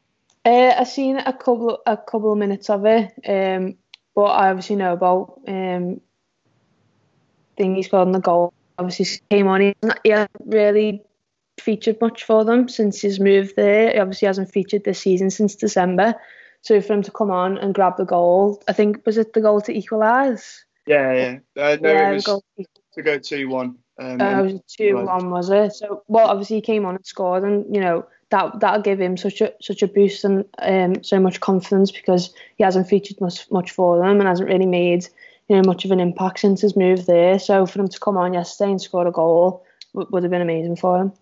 Uh, 0.44 0.74
I 0.78 0.84
seen 0.84 1.18
a 1.18 1.32
couple 1.32 1.82
a 1.84 1.96
couple 1.96 2.32
of 2.32 2.38
minutes 2.38 2.70
of 2.70 2.86
it, 2.86 3.12
um, 3.28 3.76
but 4.14 4.24
I 4.24 4.50
obviously 4.50 4.76
know 4.76 4.92
about 4.92 5.40
um, 5.48 6.00
thing 7.56 7.74
he 7.74 7.82
scored 7.82 8.06
on 8.06 8.12
the 8.12 8.20
goal. 8.20 8.54
Obviously 8.78 9.20
came 9.30 9.48
on. 9.48 9.60
He, 9.60 9.74
he 10.04 10.10
hasn't 10.10 10.30
really 10.46 11.02
featured 11.60 12.00
much 12.00 12.22
for 12.22 12.44
them 12.44 12.68
since 12.68 13.02
his 13.02 13.18
move 13.18 13.52
there. 13.56 13.90
He 13.92 13.98
obviously 13.98 14.26
hasn't 14.26 14.52
featured 14.52 14.84
this 14.84 15.00
season 15.00 15.30
since 15.30 15.56
December. 15.56 16.14
So 16.62 16.80
for 16.80 16.94
him 16.94 17.02
to 17.02 17.10
come 17.10 17.30
on 17.30 17.58
and 17.58 17.74
grab 17.74 17.96
the 17.96 18.04
goal, 18.04 18.62
I 18.68 18.72
think 18.72 19.04
was 19.04 19.18
it 19.18 19.32
the 19.32 19.40
goal 19.40 19.60
to 19.62 19.76
equalise? 19.76 20.64
Yeah, 20.86 21.12
yeah. 21.12 21.38
Uh, 21.62 21.76
no, 21.80 21.92
yeah, 21.92 22.10
it 22.10 22.14
was 22.14 22.42
to 22.94 23.02
go 23.02 23.18
two 23.18 23.48
one. 23.48 23.76
Um, 23.98 24.20
uh, 24.20 24.38
it 24.38 24.42
was 24.42 24.60
two 24.68 24.96
one, 24.96 25.30
was 25.30 25.50
it? 25.50 25.72
So 25.72 26.02
well, 26.08 26.28
obviously 26.28 26.56
he 26.56 26.62
came 26.62 26.84
on 26.86 26.96
and 26.96 27.06
scored, 27.06 27.44
and 27.44 27.74
you 27.74 27.80
know 27.80 28.06
that 28.30 28.60
that'll 28.60 28.82
give 28.82 29.00
him 29.00 29.16
such 29.16 29.40
a 29.40 29.52
such 29.60 29.82
a 29.82 29.88
boost 29.88 30.24
and 30.24 30.44
um, 30.60 31.02
so 31.02 31.18
much 31.18 31.40
confidence 31.40 31.90
because 31.90 32.32
he 32.56 32.64
hasn't 32.64 32.88
featured 32.88 33.20
much 33.20 33.50
much 33.50 33.70
for 33.70 33.98
them 33.98 34.20
and 34.20 34.28
hasn't 34.28 34.48
really 34.48 34.66
made 34.66 35.06
you 35.48 35.56
know 35.56 35.62
much 35.62 35.84
of 35.84 35.90
an 35.90 36.00
impact 36.00 36.40
since 36.40 36.60
his 36.60 36.76
move 36.76 37.06
there. 37.06 37.38
So 37.38 37.66
for 37.66 37.80
him 37.80 37.88
to 37.88 38.00
come 38.00 38.16
on 38.16 38.34
yesterday 38.34 38.70
and 38.70 38.80
score 38.80 39.06
a 39.06 39.12
goal 39.12 39.64
w- 39.94 40.08
would 40.12 40.22
have 40.22 40.30
been 40.30 40.42
amazing 40.42 40.76
for 40.76 40.98
him. 40.98 41.12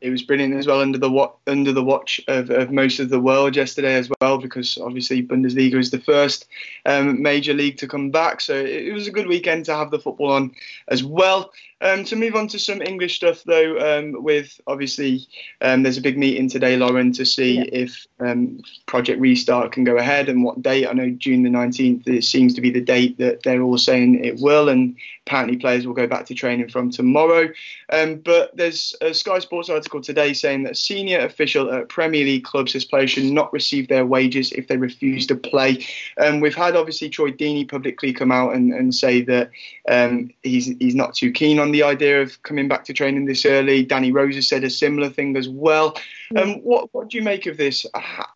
It 0.00 0.10
was 0.10 0.22
brilliant 0.22 0.54
as 0.54 0.66
well 0.66 0.80
under 0.80 0.98
the 0.98 1.30
under 1.46 1.72
the 1.72 1.82
watch 1.82 2.20
of, 2.28 2.50
of 2.50 2.70
most 2.70 3.00
of 3.00 3.08
the 3.08 3.20
world 3.20 3.56
yesterday 3.56 3.94
as 3.94 4.10
well 4.20 4.38
because 4.38 4.78
obviously 4.78 5.22
Bundesliga 5.22 5.74
is 5.74 5.90
the 5.90 6.00
first 6.00 6.46
um, 6.86 7.20
major 7.22 7.54
league 7.54 7.78
to 7.78 7.88
come 7.88 8.10
back. 8.10 8.40
So 8.40 8.54
it, 8.54 8.86
it, 8.86 8.92
was 8.92 9.06
a 9.06 9.12
good 9.12 9.26
weekend 9.26 9.64
to 9.66 9.74
have 9.74 9.90
the 9.90 9.98
football 9.98 10.32
on 10.32 10.52
as 10.88 11.02
well. 11.02 11.52
Um, 11.80 12.02
to 12.06 12.16
move 12.16 12.34
on 12.34 12.48
to 12.48 12.58
some 12.58 12.82
English 12.82 13.14
stuff 13.14 13.44
though 13.44 13.78
um, 13.78 14.24
with 14.24 14.60
obviously 14.66 15.28
um, 15.60 15.84
there's 15.84 15.96
a 15.96 16.02
big 16.02 16.18
meeting 16.18 16.48
today 16.48 16.76
Lauren 16.76 17.12
to 17.12 17.24
see 17.24 17.58
yeah. 17.58 17.64
if 17.72 18.06
um, 18.18 18.60
Project 18.86 19.20
Restart 19.20 19.70
can 19.70 19.84
go 19.84 19.96
ahead 19.96 20.28
and 20.28 20.42
what 20.42 20.60
date. 20.60 20.88
I 20.88 20.92
know 20.92 21.10
June 21.10 21.44
the 21.44 21.50
19th 21.50 22.08
it 22.08 22.24
seems 22.24 22.54
to 22.54 22.60
be 22.60 22.70
the 22.70 22.80
date 22.80 23.18
that 23.18 23.44
they're 23.44 23.62
all 23.62 23.78
saying 23.78 24.24
it 24.24 24.40
will 24.40 24.68
and 24.68 24.96
apparently 25.28 25.56
players 25.56 25.86
will 25.86 25.94
go 25.94 26.06
back 26.06 26.26
to 26.26 26.34
training 26.34 26.68
from 26.68 26.90
tomorrow. 26.90 27.48
Um, 27.92 28.16
but 28.16 28.56
there's 28.56 28.96
a 29.00 29.12
Sky 29.12 29.38
Sports 29.38 29.68
article 29.68 29.87
article 29.88 30.02
today 30.02 30.34
saying 30.34 30.64
that 30.64 30.76
senior 30.76 31.20
official 31.20 31.72
at 31.72 31.88
Premier 31.88 32.22
League 32.22 32.44
clubs 32.44 32.72
says 32.72 32.84
players 32.84 33.10
should 33.10 33.24
not 33.24 33.50
receive 33.54 33.88
their 33.88 34.04
wages 34.04 34.52
if 34.52 34.68
they 34.68 34.76
refuse 34.76 35.26
to 35.26 35.34
play. 35.34 35.82
Um, 36.20 36.40
we've 36.40 36.54
had 36.54 36.76
obviously 36.76 37.08
Troy 37.08 37.30
Deeney 37.30 37.66
publicly 37.66 38.12
come 38.12 38.30
out 38.30 38.54
and, 38.54 38.70
and 38.74 38.94
say 38.94 39.22
that 39.22 39.50
um, 39.88 40.30
he's 40.42 40.66
he's 40.78 40.94
not 40.94 41.14
too 41.14 41.32
keen 41.32 41.58
on 41.58 41.72
the 41.72 41.82
idea 41.82 42.20
of 42.20 42.42
coming 42.42 42.68
back 42.68 42.84
to 42.84 42.92
training 42.92 43.24
this 43.24 43.46
early. 43.46 43.82
Danny 43.82 44.12
Rose 44.12 44.34
has 44.34 44.46
said 44.46 44.62
a 44.62 44.68
similar 44.68 45.08
thing 45.08 45.34
as 45.38 45.48
well. 45.48 45.96
Um, 46.36 46.56
what 46.56 46.92
what 46.92 47.08
do 47.08 47.16
you 47.16 47.24
make 47.24 47.46
of 47.46 47.56
this? 47.56 47.86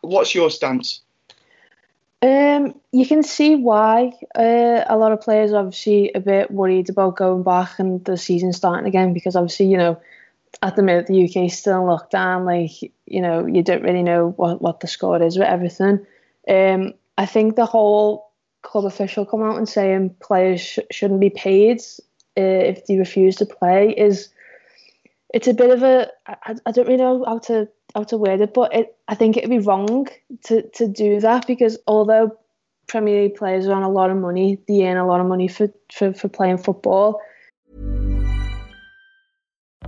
What's 0.01 0.35
your 0.35 0.51
stance? 0.51 1.03
Um, 2.23 2.81
you 2.93 3.05
can 3.05 3.23
see 3.23 3.57
why 3.57 4.13
uh, 4.35 4.85
a 4.87 4.97
lot 4.97 5.13
of 5.13 5.21
players 5.21 5.53
are 5.53 5.59
obviously 5.59 6.13
a 6.15 6.21
bit 6.21 6.51
worried 6.51 6.89
about 6.89 7.17
going 7.17 7.43
back 7.43 7.79
and 7.79 8.03
the 8.07 8.17
season 8.17 8.55
starting 8.55 8.87
again 8.87 9.13
because 9.13 9.37
obviously 9.37 9.67
you 9.67 9.77
know 9.77 10.01
at 10.61 10.77
the 10.77 10.83
minute 10.83 11.07
the 11.07 11.25
UK 11.25 11.47
is 11.47 11.59
still 11.59 11.81
in 11.81 11.99
lockdown. 11.99 12.45
Like 12.45 12.93
you 13.07 13.21
know, 13.21 13.47
you 13.47 13.63
don't 13.63 13.83
really 13.83 14.03
know 14.03 14.31
what 14.37 14.61
what 14.61 14.81
the 14.81 14.87
score 14.87 15.23
is 15.23 15.39
with 15.39 15.49
everything. 15.49 16.05
Um, 16.49 16.95
I 17.17 17.27
think 17.27 17.57
the 17.57 17.67
whole 17.67 18.31
club 18.63 18.85
official 18.85 19.27
come 19.27 19.43
out 19.43 19.57
and 19.57 19.69
saying 19.69 20.15
players 20.21 20.61
sh- 20.61 20.79
shouldn't 20.91 21.21
be 21.21 21.31
paid 21.31 21.81
uh, 22.39 22.43
if 22.71 22.87
they 22.87 22.97
refuse 22.97 23.37
to 23.37 23.47
play 23.47 23.91
is 23.97 24.29
it's 25.35 25.49
a 25.49 25.55
bit 25.55 25.71
of 25.71 25.83
a 25.83 26.09
I, 26.27 26.57
I 26.67 26.71
don't 26.71 26.87
really 26.87 26.99
know 26.99 27.25
how 27.25 27.39
to 27.41 27.69
how 27.95 28.05
to 28.05 28.17
word 28.17 28.41
it, 28.41 28.55
but 28.55 28.75
it, 28.75 28.97
I 29.09 29.15
think 29.15 29.37
it'd 29.37 29.51
be 29.51 29.59
wrong 29.59 30.09
to 30.45 30.63
to 30.63 30.89
do 30.89 31.21
that 31.21 31.47
because 31.47 31.79
although 31.87 32.37
Premier 32.87 33.23
League 33.23 33.37
players 33.37 33.67
are 33.67 33.75
on 33.75 33.83
a 33.83 33.91
lot 33.91 34.11
of 34.11 34.17
money, 34.17 34.59
they 34.69 34.87
earn 34.87 34.97
a 34.97 35.07
lot 35.07 35.21
of 35.21 35.27
money 35.27 35.49
for, 35.49 35.69
for, 35.93 36.13
for 36.13 36.29
playing 36.29 36.59
football 36.59 37.21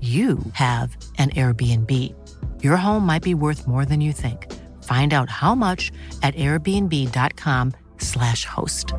you 0.00 0.38
have 0.52 0.96
an 1.18 1.30
Airbnb. 1.30 2.14
Your 2.62 2.76
home 2.76 3.04
might 3.04 3.24
be 3.24 3.34
worth 3.34 3.66
more 3.66 3.84
than 3.84 4.00
you 4.00 4.12
think. 4.12 4.46
Find 4.84 5.12
out 5.12 5.28
how 5.28 5.56
much 5.56 5.90
at 6.22 6.36
airbnb.com/slash 6.36 8.44
host. 8.44 8.94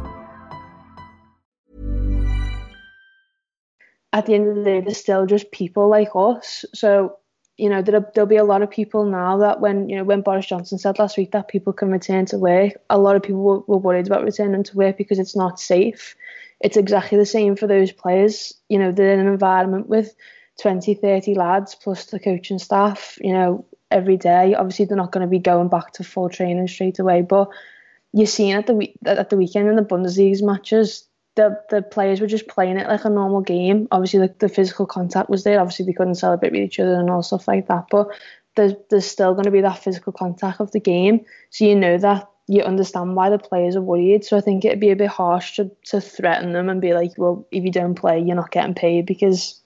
At 4.12 4.26
the 4.26 4.34
end 4.34 4.50
of 4.50 4.56
the 4.56 4.64
day, 4.64 4.82
there's 4.82 4.98
still 4.98 5.26
just 5.26 5.52
people 5.52 5.88
like 5.88 6.10
us. 6.16 6.66
So, 6.74 7.18
you 7.58 7.70
know, 7.70 7.82
there'll, 7.82 8.06
there'll 8.14 8.28
be 8.28 8.38
a 8.38 8.44
lot 8.44 8.62
of 8.62 8.70
people 8.70 9.06
now 9.06 9.38
that 9.38 9.62
when, 9.62 9.88
you 9.88 9.96
know, 9.96 10.04
when 10.04 10.22
Boris 10.22 10.48
Johnson 10.48 10.80
said 10.80 11.00
last 11.00 11.18
week 11.18 11.32
that 11.32 11.48
people 11.48 11.74
can 11.74 11.92
return 11.92 12.26
to 12.26 12.38
work, 12.38 12.74
a 12.90 12.98
lot 12.98 13.16
of 13.16 13.22
people 13.22 13.42
were, 13.42 13.60
were 13.68 13.78
worried 13.78 14.08
about 14.08 14.24
returning 14.24 14.64
to 14.64 14.76
work 14.76 14.98
because 14.98 15.20
it's 15.20 15.36
not 15.36 15.60
safe. 15.60 16.16
It's 16.60 16.76
exactly 16.76 17.18
the 17.18 17.26
same 17.26 17.56
for 17.56 17.68
those 17.68 17.92
players. 17.92 18.54
You 18.68 18.80
know, 18.80 18.92
they're 18.92 19.14
in 19.14 19.20
an 19.20 19.28
environment 19.28 19.88
with 19.88 20.16
20, 20.62 20.94
30 20.94 21.36
lads 21.36 21.76
plus 21.76 22.06
the 22.06 22.20
coaching 22.20 22.60
staff, 22.60 23.18
you 23.22 23.34
know, 23.34 23.66
every 23.92 24.18
day. 24.18 24.54
Obviously, 24.56 24.86
they're 24.86 24.98
not 24.98 25.12
going 25.12 25.26
to 25.26 25.30
be 25.30 25.40
going 25.40 25.70
back 25.70 25.94
to 25.94 26.04
full 26.04 26.30
training 26.30 26.68
straight 26.68 27.00
away, 27.00 27.22
but 27.22 27.50
you're 28.14 28.28
seeing 28.28 28.52
at 28.52 28.68
the 28.68 28.74
week 28.74 28.98
at 29.06 29.30
the 29.30 29.38
weekend 29.38 29.68
in 29.68 29.76
the 29.76 29.84
Bundesliga 29.84 30.42
matches, 30.44 31.08
the 31.36 31.62
the 31.70 31.82
players 31.82 32.20
were 32.20 32.28
just 32.28 32.48
playing 32.48 32.78
it 32.78 32.88
like 32.88 33.06
a 33.06 33.10
normal 33.10 33.42
game. 33.42 33.88
Obviously, 33.92 34.20
the, 34.20 34.36
the 34.40 34.50
physical 34.50 34.86
contact 34.86 35.30
was 35.30 35.44
there. 35.44 35.60
Obviously, 35.60 35.86
they 35.86 35.94
couldn't 35.94 36.16
celebrate 36.16 36.52
with 36.52 36.62
each 36.62 36.80
other 36.80 37.00
and 37.00 37.10
all 37.10 37.24
stuff 37.24 37.48
like 37.48 37.68
that, 37.68 37.86
but 37.92 38.08
there's 38.56 38.74
there's 38.90 39.06
still 39.06 39.34
going 39.34 39.46
to 39.46 39.52
be 39.52 39.62
that 39.62 39.84
physical 39.84 40.12
contact 40.12 40.60
of 40.60 40.72
the 40.72 40.80
game. 40.80 41.26
So 41.50 41.66
you 41.66 41.76
know 41.76 41.98
that 42.00 42.28
you 42.48 42.64
understand 42.64 43.16
why 43.16 43.30
the 43.30 43.38
players 43.38 43.76
are 43.76 43.82
worried. 43.82 44.26
So 44.26 44.36
I 44.36 44.42
think 44.42 44.66
it'd 44.66 44.80
be 44.80 44.90
a 44.90 44.96
bit 44.96 45.10
harsh 45.10 45.58
to, 45.58 45.70
to 45.86 46.02
threaten 46.02 46.52
them 46.52 46.68
and 46.68 46.82
be 46.82 46.96
like, 46.96 47.12
well, 47.16 47.48
if 47.52 47.64
you 47.64 47.72
don't 47.72 47.94
play, 47.94 48.20
you're 48.20 48.36
not 48.36 48.50
getting 48.50 48.74
paid 48.74 49.06
because 49.06 49.62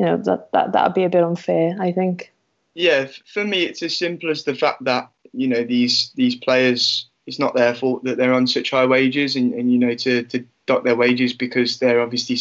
you 0.00 0.06
know 0.06 0.16
that 0.16 0.50
that 0.52 0.72
that'd 0.72 0.94
be 0.94 1.04
a 1.04 1.10
bit 1.10 1.22
unfair. 1.22 1.76
I 1.78 1.92
think. 1.92 2.32
Yeah, 2.72 3.08
for 3.26 3.44
me, 3.44 3.64
it's 3.64 3.82
as 3.82 3.96
simple 3.96 4.30
as 4.30 4.44
the 4.44 4.54
fact 4.54 4.84
that 4.84 5.10
you 5.32 5.46
know 5.46 5.62
these 5.62 6.10
these 6.14 6.34
players. 6.34 7.06
It's 7.26 7.38
not 7.38 7.54
their 7.54 7.74
fault 7.74 8.02
that 8.04 8.16
they're 8.16 8.32
on 8.32 8.46
such 8.46 8.70
high 8.70 8.86
wages, 8.86 9.36
and, 9.36 9.52
and 9.52 9.70
you 9.70 9.76
know 9.78 9.94
to 9.94 10.22
to 10.22 10.44
dock 10.64 10.84
their 10.84 10.96
wages 10.96 11.34
because 11.34 11.78
they're 11.78 12.00
obviously 12.00 12.38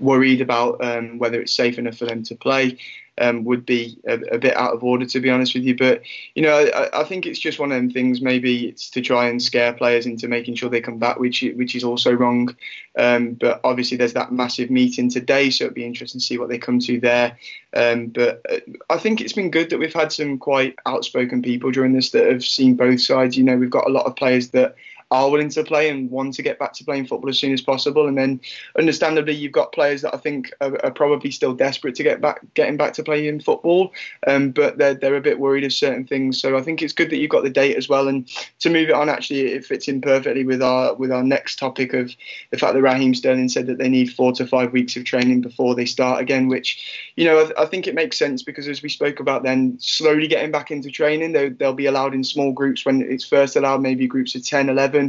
worried 0.00 0.40
about 0.40 0.82
um, 0.82 1.18
whether 1.18 1.38
it's 1.38 1.52
safe 1.52 1.78
enough 1.78 1.98
for 1.98 2.06
them 2.06 2.22
to 2.22 2.34
play 2.34 2.78
um, 3.18 3.44
would 3.44 3.66
be 3.66 3.98
a, 4.06 4.14
a, 4.34 4.38
bit 4.38 4.56
out 4.56 4.72
of 4.72 4.82
order, 4.82 5.04
to 5.04 5.20
be 5.20 5.30
honest 5.30 5.54
with 5.54 5.64
you. 5.64 5.76
But 5.76 6.02
you 6.34 6.42
know, 6.42 6.56
I, 6.56 7.00
I, 7.00 7.04
think 7.04 7.26
it's 7.26 7.38
just 7.38 7.58
one 7.58 7.70
of 7.70 7.76
them 7.76 7.90
things. 7.90 8.22
Maybe 8.22 8.68
it's 8.68 8.88
to 8.90 9.02
try 9.02 9.28
and 9.28 9.42
scare 9.42 9.74
players 9.74 10.06
into 10.06 10.28
making 10.28 10.54
sure 10.54 10.70
they 10.70 10.80
come 10.80 10.98
back, 10.98 11.18
which 11.18 11.44
which 11.56 11.74
is 11.74 11.84
also 11.84 12.12
wrong. 12.12 12.56
Um, 12.98 13.34
but 13.34 13.60
obviously, 13.64 13.96
there's 13.96 14.14
that 14.14 14.32
massive 14.32 14.70
meeting 14.70 15.10
today, 15.10 15.50
so 15.50 15.64
it'd 15.64 15.74
be 15.74 15.84
interesting 15.84 16.20
to 16.20 16.24
see 16.24 16.38
what 16.38 16.48
they 16.48 16.58
come 16.58 16.78
to 16.80 17.00
there. 17.00 17.36
Um, 17.74 18.06
but 18.06 18.40
uh, 18.50 18.60
I 18.88 18.96
think 18.96 19.20
it's 19.20 19.34
been 19.34 19.50
good 19.50 19.70
that 19.70 19.78
we've 19.78 19.92
had 19.92 20.12
some 20.12 20.38
quite 20.38 20.76
outspoken 20.86 21.42
people 21.42 21.70
during 21.70 21.92
this 21.92 22.10
that 22.10 22.26
have 22.26 22.44
seen 22.44 22.76
both 22.76 23.00
sides. 23.00 23.36
You 23.36 23.44
know, 23.44 23.56
we've 23.56 23.70
got 23.70 23.86
a 23.86 23.92
lot 23.92 24.06
of 24.06 24.16
players 24.16 24.50
that 24.50 24.74
are 25.12 25.30
willing 25.30 25.50
to 25.50 25.62
play 25.62 25.90
and 25.90 26.10
want 26.10 26.32
to 26.32 26.42
get 26.42 26.58
back 26.58 26.72
to 26.72 26.84
playing 26.84 27.06
football 27.06 27.28
as 27.28 27.38
soon 27.38 27.52
as 27.52 27.60
possible. 27.60 28.08
And 28.08 28.16
then, 28.16 28.40
understandably, 28.78 29.34
you've 29.34 29.52
got 29.52 29.72
players 29.72 30.00
that 30.00 30.14
I 30.14 30.16
think 30.16 30.50
are, 30.62 30.82
are 30.82 30.90
probably 30.90 31.30
still 31.30 31.52
desperate 31.52 31.94
to 31.96 32.02
get 32.02 32.22
back, 32.22 32.40
getting 32.54 32.78
back 32.78 32.94
to 32.94 33.02
playing 33.02 33.40
football, 33.40 33.92
um, 34.26 34.50
but 34.50 34.78
they're 34.78 34.94
they're 34.94 35.16
a 35.16 35.20
bit 35.20 35.38
worried 35.38 35.64
of 35.64 35.72
certain 35.72 36.06
things. 36.06 36.40
So 36.40 36.56
I 36.56 36.62
think 36.62 36.80
it's 36.80 36.94
good 36.94 37.10
that 37.10 37.18
you've 37.18 37.30
got 37.30 37.44
the 37.44 37.50
date 37.50 37.76
as 37.76 37.90
well. 37.90 38.08
And 38.08 38.26
to 38.60 38.70
move 38.70 38.88
it 38.88 38.94
on, 38.94 39.10
actually, 39.10 39.52
it 39.52 39.66
fits 39.66 39.86
in 39.86 40.00
perfectly 40.00 40.44
with 40.44 40.62
our 40.62 40.94
with 40.94 41.12
our 41.12 41.22
next 41.22 41.58
topic 41.58 41.92
of 41.92 42.16
the 42.50 42.58
fact 42.58 42.72
that 42.72 42.82
Raheem 42.82 43.14
Sterling 43.14 43.50
said 43.50 43.66
that 43.66 43.76
they 43.76 43.90
need 43.90 44.10
four 44.14 44.32
to 44.32 44.46
five 44.46 44.72
weeks 44.72 44.96
of 44.96 45.04
training 45.04 45.42
before 45.42 45.74
they 45.74 45.84
start 45.84 46.22
again, 46.22 46.48
which 46.48 47.12
you 47.16 47.26
know 47.26 47.38
I, 47.38 47.64
I 47.64 47.66
think 47.66 47.86
it 47.86 47.94
makes 47.94 48.18
sense 48.18 48.42
because 48.42 48.66
as 48.66 48.82
we 48.82 48.88
spoke 48.88 49.20
about, 49.20 49.42
then 49.42 49.76
slowly 49.78 50.26
getting 50.26 50.50
back 50.50 50.70
into 50.70 50.90
training, 50.90 51.32
they, 51.32 51.50
they'll 51.50 51.74
be 51.74 51.86
allowed 51.86 52.14
in 52.14 52.24
small 52.24 52.52
groups 52.52 52.86
when 52.86 53.02
it's 53.02 53.24
first 53.24 53.56
allowed, 53.56 53.82
maybe 53.82 54.06
groups 54.06 54.34
of 54.34 54.42
10, 54.42 54.70
11 54.70 55.01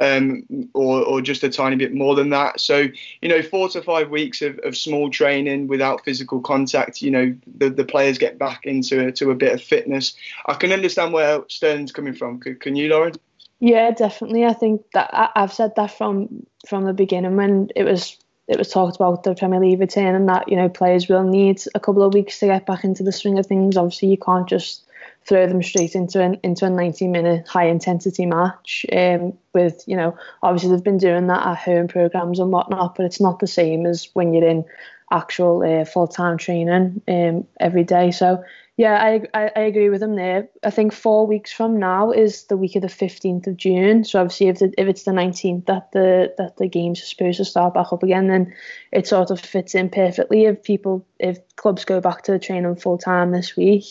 um, 0.00 0.44
or, 0.74 1.02
or 1.02 1.20
just 1.20 1.42
a 1.42 1.48
tiny 1.48 1.76
bit 1.76 1.94
more 1.94 2.14
than 2.14 2.30
that. 2.30 2.60
So, 2.60 2.86
you 3.20 3.28
know, 3.28 3.42
four 3.42 3.68
to 3.70 3.82
five 3.82 4.10
weeks 4.10 4.42
of, 4.42 4.58
of 4.64 4.76
small 4.76 5.10
training 5.10 5.68
without 5.68 6.04
physical 6.04 6.40
contact, 6.40 7.02
you 7.02 7.10
know, 7.10 7.34
the, 7.58 7.70
the 7.70 7.84
players 7.84 8.18
get 8.18 8.38
back 8.38 8.64
into 8.64 9.10
to 9.12 9.30
a 9.30 9.34
bit 9.34 9.52
of 9.52 9.62
fitness. 9.62 10.14
I 10.46 10.54
can 10.54 10.72
understand 10.72 11.12
where 11.12 11.42
Stern's 11.48 11.92
coming 11.92 12.14
from. 12.14 12.40
Can, 12.40 12.56
can 12.56 12.76
you, 12.76 12.88
Lauren? 12.88 13.14
Yeah, 13.60 13.92
definitely. 13.92 14.44
I 14.44 14.54
think 14.54 14.82
that 14.92 15.10
I, 15.12 15.28
I've 15.36 15.52
said 15.52 15.76
that 15.76 15.96
from 15.96 16.44
from 16.66 16.84
the 16.84 16.92
beginning 16.92 17.36
when 17.36 17.68
it 17.76 17.84
was 17.84 18.16
it 18.48 18.58
was 18.58 18.68
talked 18.68 18.96
about 18.96 19.22
the 19.22 19.36
Premier 19.36 19.60
League 19.60 19.78
return 19.78 20.16
and 20.16 20.28
that 20.28 20.48
you 20.48 20.56
know 20.56 20.68
players 20.68 21.08
will 21.08 21.22
need 21.22 21.62
a 21.72 21.78
couple 21.78 22.02
of 22.02 22.12
weeks 22.12 22.40
to 22.40 22.46
get 22.46 22.66
back 22.66 22.82
into 22.82 23.04
the 23.04 23.12
swing 23.12 23.38
of 23.38 23.46
things. 23.46 23.76
Obviously, 23.76 24.08
you 24.08 24.18
can't 24.18 24.48
just 24.48 24.82
throw 25.26 25.46
them 25.46 25.62
straight 25.62 25.94
into 25.94 26.20
an 26.20 26.38
into 26.42 26.66
a 26.66 26.70
90 26.70 27.08
minute 27.08 27.48
high 27.48 27.66
intensity 27.66 28.26
match. 28.26 28.84
Um, 28.92 29.34
with 29.54 29.84
you 29.86 29.96
know, 29.96 30.16
obviously 30.42 30.70
they've 30.70 30.84
been 30.84 30.98
doing 30.98 31.26
that 31.28 31.46
at 31.46 31.58
home 31.58 31.88
programs 31.88 32.38
and 32.38 32.50
whatnot, 32.50 32.94
but 32.94 33.06
it's 33.06 33.20
not 33.20 33.38
the 33.38 33.46
same 33.46 33.86
as 33.86 34.08
when 34.14 34.32
you're 34.32 34.48
in 34.48 34.64
actual 35.10 35.62
uh, 35.62 35.84
full 35.84 36.08
time 36.08 36.38
training 36.38 37.02
um, 37.08 37.46
every 37.60 37.84
day. 37.84 38.10
So 38.10 38.42
yeah, 38.78 38.94
I, 38.94 39.22
I, 39.34 39.50
I 39.54 39.60
agree 39.60 39.90
with 39.90 40.02
him 40.02 40.16
there. 40.16 40.48
I 40.62 40.70
think 40.70 40.94
four 40.94 41.26
weeks 41.26 41.52
from 41.52 41.78
now 41.78 42.10
is 42.10 42.44
the 42.44 42.56
week 42.56 42.74
of 42.74 42.82
the 42.82 42.88
fifteenth 42.88 43.46
of 43.46 43.58
June. 43.58 44.02
So 44.04 44.20
obviously, 44.20 44.48
if 44.48 44.58
the, 44.60 44.72
if 44.78 44.88
it's 44.88 45.02
the 45.02 45.12
nineteenth 45.12 45.66
that 45.66 45.92
the 45.92 46.34
that 46.38 46.56
the 46.56 46.68
games 46.68 47.00
are 47.02 47.06
supposed 47.06 47.36
to 47.36 47.44
start 47.44 47.74
back 47.74 47.92
up 47.92 48.02
again, 48.02 48.28
then 48.28 48.54
it 48.90 49.06
sort 49.06 49.30
of 49.30 49.38
fits 49.40 49.74
in 49.74 49.90
perfectly. 49.90 50.46
If 50.46 50.62
people 50.62 51.06
if 51.18 51.38
clubs 51.56 51.84
go 51.84 52.00
back 52.00 52.22
to 52.22 52.38
training 52.38 52.76
full 52.76 52.96
time 52.96 53.30
this 53.30 53.56
week, 53.56 53.84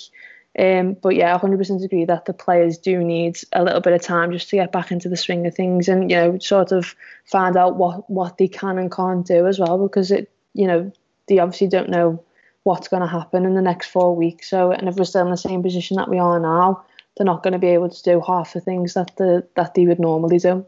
um, 0.60 0.98
but 1.02 1.16
yeah, 1.16 1.38
100% 1.38 1.84
agree 1.84 2.06
that 2.06 2.26
the 2.26 2.34
players 2.34 2.78
do 2.78 3.00
need 3.04 3.38
a 3.54 3.64
little 3.64 3.80
bit 3.80 3.94
of 3.94 4.02
time 4.02 4.32
just 4.32 4.50
to 4.50 4.58
get 4.58 4.72
back 4.72 4.92
into 4.92 5.08
the 5.08 5.16
swing 5.16 5.48
of 5.48 5.56
things 5.56 5.88
and 5.88 6.12
you 6.12 6.18
know 6.18 6.40
sort 6.40 6.74
of 6.74 6.94
find 7.26 7.56
out 7.56 7.78
what 7.78 8.10
what 8.10 8.38
they 8.38 8.50
can 8.50 8.78
and 8.78 8.92
can't 8.92 9.26
do 9.26 9.48
as 9.48 9.60
well 9.60 9.78
because 9.82 10.12
it 10.12 10.30
you 10.54 10.68
know 10.68 10.92
they 11.28 11.40
obviously 11.40 11.68
don't 11.68 11.90
know 11.90 12.22
what's 12.64 12.90
going 12.90 13.02
to 13.02 13.08
happen 13.08 13.46
in 13.46 13.56
the 13.56 13.62
next 13.62 13.88
four 13.88 14.16
weeks. 14.16 14.50
So, 14.50 14.72
and 14.72 14.88
if 14.88 14.96
we're 14.96 15.06
still 15.06 15.26
in 15.26 15.32
the 15.32 15.38
same 15.38 15.64
position 15.64 15.98
that 15.98 16.10
we 16.10 16.20
are 16.20 16.40
now, 16.40 16.86
they're 17.16 17.26
not 17.26 17.44
going 17.44 17.54
to 17.54 17.60
be 17.60 17.70
able 17.70 17.90
to 17.90 18.04
do 18.04 18.22
half 18.22 18.54
the 18.54 18.62
things 18.62 18.94
that 18.94 19.16
the 19.18 19.48
that 19.56 19.74
they 19.74 19.86
would 19.86 20.00
normally 20.00 20.40
do. 20.40 20.66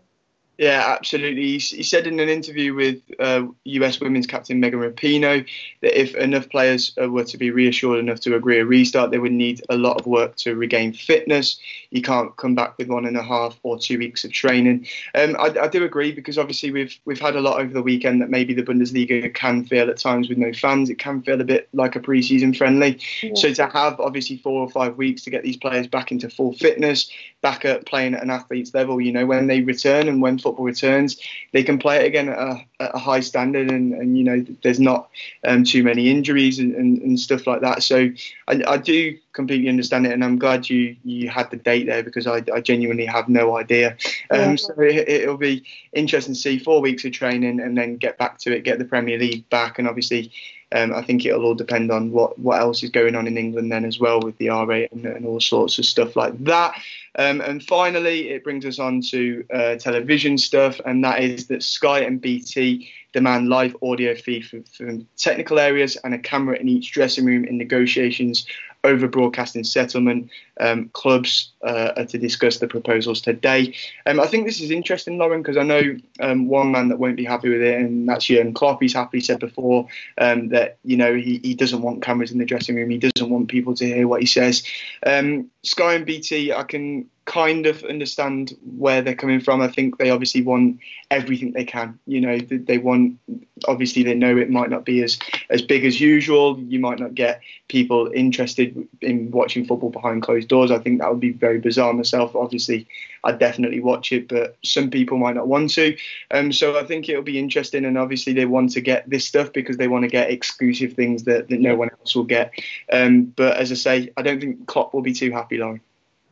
Yeah, 0.63 0.95
absolutely. 0.97 1.41
He, 1.43 1.57
he 1.57 1.83
said 1.83 2.07
in 2.07 2.21
an 2.21 2.29
interview 2.29 2.73
with 2.73 3.01
uh, 3.19 3.47
US 3.65 3.99
women's 3.99 4.25
captain 4.25 4.61
Megan 4.61 4.79
Rapinoe 4.79 5.45
that 5.81 5.99
if 5.99 6.15
enough 6.15 6.47
players 6.47 6.95
uh, 7.01 7.09
were 7.09 7.25
to 7.25 7.37
be 7.37 7.51
reassured 7.51 7.99
enough 7.99 8.21
to 8.21 8.35
agree 8.37 8.59
a 8.59 8.65
restart, 8.65 9.11
they 9.11 9.19
would 9.19 9.33
need 9.33 9.61
a 9.67 9.75
lot 9.75 9.99
of 9.99 10.07
work 10.07 10.37
to 10.37 10.55
regain 10.55 10.93
fitness. 10.93 11.59
You 11.91 12.01
can't 12.01 12.33
come 12.37 12.55
back 12.55 12.77
with 12.77 12.87
one 12.87 13.05
and 13.05 13.17
a 13.17 13.21
half 13.21 13.59
or 13.63 13.77
two 13.77 13.99
weeks 13.99 14.23
of 14.23 14.31
training. 14.31 14.87
Um, 15.13 15.35
I, 15.37 15.53
I, 15.63 15.67
do 15.67 15.83
agree 15.83 16.13
because 16.13 16.37
obviously 16.37 16.71
we've 16.71 16.97
we've 17.03 17.19
had 17.19 17.35
a 17.35 17.41
lot 17.41 17.59
over 17.59 17.73
the 17.73 17.81
weekend 17.81 18.21
that 18.21 18.29
maybe 18.29 18.53
the 18.53 18.63
Bundesliga 18.63 19.33
can 19.33 19.65
feel 19.65 19.89
at 19.89 19.97
times 19.97 20.29
with 20.29 20.37
no 20.37 20.53
fans. 20.53 20.89
It 20.89 20.97
can 20.97 21.21
feel 21.23 21.41
a 21.41 21.43
bit 21.43 21.67
like 21.73 21.97
a 21.97 21.99
pre-season 21.99 22.53
friendly. 22.53 22.99
Yeah. 23.21 23.33
So 23.35 23.53
to 23.53 23.67
have 23.67 23.99
obviously 23.99 24.37
four 24.37 24.61
or 24.61 24.69
five 24.69 24.95
weeks 24.95 25.23
to 25.25 25.29
get 25.29 25.43
these 25.43 25.57
players 25.57 25.87
back 25.87 26.13
into 26.13 26.29
full 26.29 26.53
fitness, 26.53 27.11
back 27.41 27.65
at 27.65 27.85
playing 27.85 28.13
at 28.13 28.23
an 28.23 28.29
athlete's 28.29 28.73
level, 28.73 29.01
you 29.01 29.11
know, 29.11 29.25
when 29.25 29.47
they 29.47 29.59
return 29.59 30.07
and 30.07 30.21
when 30.21 30.39
football 30.39 30.52
returns, 30.59 31.19
they 31.51 31.63
can 31.63 31.77
play 31.77 32.03
it 32.03 32.07
again 32.07 32.29
at 32.29 32.37
a, 32.37 32.65
at 32.79 32.95
a 32.95 32.97
high 32.97 33.19
standard, 33.19 33.69
and, 33.71 33.93
and 33.93 34.17
you 34.17 34.23
know 34.23 34.45
there's 34.63 34.79
not 34.79 35.09
um, 35.45 35.63
too 35.63 35.83
many 35.83 36.09
injuries 36.09 36.59
and, 36.59 36.75
and, 36.75 37.01
and, 37.01 37.19
stuff 37.19 37.47
like 37.47 37.61
that. 37.61 37.83
So 37.83 38.09
I, 38.47 38.63
I, 38.67 38.77
do 38.77 39.17
completely 39.33 39.69
understand 39.69 40.05
it, 40.05 40.13
and 40.13 40.23
I'm 40.23 40.37
glad 40.37 40.69
you 40.69 40.95
you 41.03 41.29
had 41.29 41.49
the 41.51 41.57
date 41.57 41.85
there 41.85 42.03
because 42.03 42.27
I, 42.27 42.43
I 42.53 42.61
genuinely 42.61 43.05
have 43.05 43.29
no 43.29 43.57
idea. 43.57 43.97
Um, 44.31 44.51
yeah. 44.51 44.55
So 44.55 44.73
it, 44.77 45.27
will 45.27 45.37
be 45.37 45.63
interesting 45.93 46.33
to 46.33 46.39
see 46.39 46.59
four 46.59 46.81
weeks 46.81 47.05
of 47.05 47.11
training 47.11 47.59
and 47.59 47.77
then 47.77 47.97
get 47.97 48.17
back 48.17 48.37
to 48.39 48.55
it, 48.55 48.63
get 48.63 48.79
the 48.79 48.85
Premier 48.85 49.17
League 49.17 49.49
back, 49.49 49.79
and 49.79 49.87
obviously. 49.87 50.31
Um, 50.75 50.91
I 50.91 51.03
think 51.03 51.23
it'll 51.23 51.45
all 51.45 51.53
depend 51.53 51.91
on 51.91 52.09
what, 52.09 52.39
what 52.39 52.59
else 52.59 52.81
is 52.81 52.89
going 52.89 53.13
on 53.13 53.27
in 53.27 53.37
England 53.37 53.71
then 53.71 53.85
as 53.85 53.99
well 53.99 54.19
with 54.19 54.35
the 54.39 54.49
R 54.49 54.65
rate 54.65 54.91
and, 54.91 55.05
and 55.05 55.23
all 55.23 55.39
sorts 55.39 55.77
of 55.77 55.85
stuff 55.85 56.15
like 56.15 56.35
that. 56.45 56.73
Um, 57.15 57.41
and 57.41 57.63
finally, 57.63 58.29
it 58.29 58.43
brings 58.43 58.65
us 58.65 58.79
on 58.79 59.01
to 59.11 59.45
uh, 59.53 59.75
television 59.75 60.37
stuff, 60.37 60.79
and 60.85 61.03
that 61.03 61.21
is 61.21 61.47
that 61.47 61.63
Sky 61.63 61.99
and 61.99 62.19
BT 62.19 62.91
demand 63.13 63.47
live 63.47 63.77
audio 63.83 64.15
feed 64.15 64.47
from, 64.47 64.63
from 64.63 65.07
technical 65.17 65.59
areas 65.59 65.95
and 65.97 66.13
a 66.13 66.17
camera 66.17 66.57
in 66.57 66.67
each 66.67 66.91
dressing 66.91 67.25
room 67.25 67.45
in 67.45 67.57
negotiations 67.57 68.47
over 68.83 69.07
broadcasting 69.07 69.63
settlement. 69.63 70.29
Um, 70.59 70.89
clubs 70.89 71.51
uh, 71.63 71.93
are 71.95 72.05
to 72.05 72.17
discuss 72.17 72.57
the 72.57 72.67
proposals 72.67 73.21
today. 73.21 73.73
Um, 74.05 74.19
I 74.19 74.27
think 74.27 74.45
this 74.45 74.61
is 74.61 74.71
interesting, 74.71 75.17
Lauren, 75.17 75.41
because 75.41 75.57
I 75.57 75.63
know 75.63 75.81
um, 76.19 76.47
one 76.47 76.71
man 76.71 76.89
that 76.89 76.99
won't 76.99 77.15
be 77.15 77.23
happy 77.23 77.49
with 77.49 77.61
it, 77.61 77.79
and 77.79 78.07
that's 78.07 78.25
Jurgen 78.25 78.53
Klopp. 78.53 78.81
He's 78.81 78.93
happily 78.93 79.21
said 79.21 79.39
before 79.39 79.87
um, 80.17 80.49
that 80.49 80.77
you 80.83 80.97
know 80.97 81.13
he, 81.15 81.39
he 81.43 81.55
doesn't 81.55 81.81
want 81.81 82.03
cameras 82.03 82.31
in 82.31 82.39
the 82.39 82.45
dressing 82.45 82.75
room. 82.75 82.89
He 82.89 82.97
doesn't 82.97 83.29
want 83.29 83.47
people 83.47 83.73
to 83.75 83.85
hear 83.85 84.07
what 84.07 84.21
he 84.21 84.27
says. 84.27 84.63
Um, 85.05 85.49
Sky 85.63 85.93
and 85.93 86.05
BT, 86.05 86.51
I 86.51 86.63
can 86.63 87.02
kind 87.25 87.65
of 87.67 87.83
understand 87.83 88.57
where 88.77 89.01
they're 89.01 89.15
coming 89.15 89.39
from. 89.39 89.61
I 89.61 89.69
think 89.69 89.97
they 89.97 90.09
obviously 90.09 90.41
want 90.41 90.79
everything 91.09 91.53
they 91.53 91.63
can. 91.63 91.97
You 92.05 92.19
know, 92.19 92.37
they 92.39 92.77
want 92.77 93.17
obviously 93.65 94.03
they 94.03 94.13
know 94.13 94.35
it 94.35 94.49
might 94.49 94.69
not 94.69 94.83
be 94.83 95.01
as 95.03 95.17
as 95.49 95.61
big 95.61 95.85
as 95.85 96.01
usual. 96.01 96.59
You 96.59 96.79
might 96.79 96.99
not 96.99 97.15
get 97.15 97.41
people 97.69 98.11
interested 98.13 98.87
in 99.01 99.31
watching 99.31 99.65
football 99.65 99.89
behind 99.89 100.23
closed 100.23 100.49
doors. 100.49 100.69
I 100.69 100.79
think 100.79 100.99
that 100.99 101.09
would 101.09 101.21
be 101.21 101.31
very 101.31 101.59
bizarre 101.59 101.93
myself. 101.93 102.35
Obviously, 102.35 102.87
I'd 103.23 103.39
definitely 103.39 103.79
watch 103.79 104.11
it, 104.11 104.27
but 104.27 104.57
some 104.63 104.89
people 104.89 105.17
might 105.17 105.35
not 105.35 105.47
want 105.47 105.71
to. 105.71 105.95
Um, 106.31 106.51
so 106.51 106.77
I 106.77 106.83
think 106.83 107.07
it'll 107.07 107.23
be 107.23 107.39
interesting, 107.39 107.85
and 107.85 107.97
obviously 107.97 108.33
they 108.33 108.45
want 108.45 108.71
to 108.71 108.81
get 108.81 109.09
this 109.09 109.25
stuff 109.25 109.53
because 109.53 109.77
they 109.77 109.87
want 109.87 110.03
to 110.03 110.09
get 110.09 110.29
exclusive 110.29 110.93
things 110.93 111.23
that, 111.23 111.47
that 111.47 111.59
no 111.61 111.75
one 111.75 111.89
else 111.89 112.15
will 112.15 112.25
get. 112.25 112.51
Um, 112.91 113.25
but 113.25 113.55
as 113.55 113.71
I 113.71 113.75
say, 113.75 114.11
I 114.17 114.21
don't 114.23 114.41
think 114.41 114.67
Klopp 114.67 114.93
will 114.93 115.01
be 115.01 115.13
too 115.13 115.31
happy, 115.31 115.57
Lauren. 115.57 115.79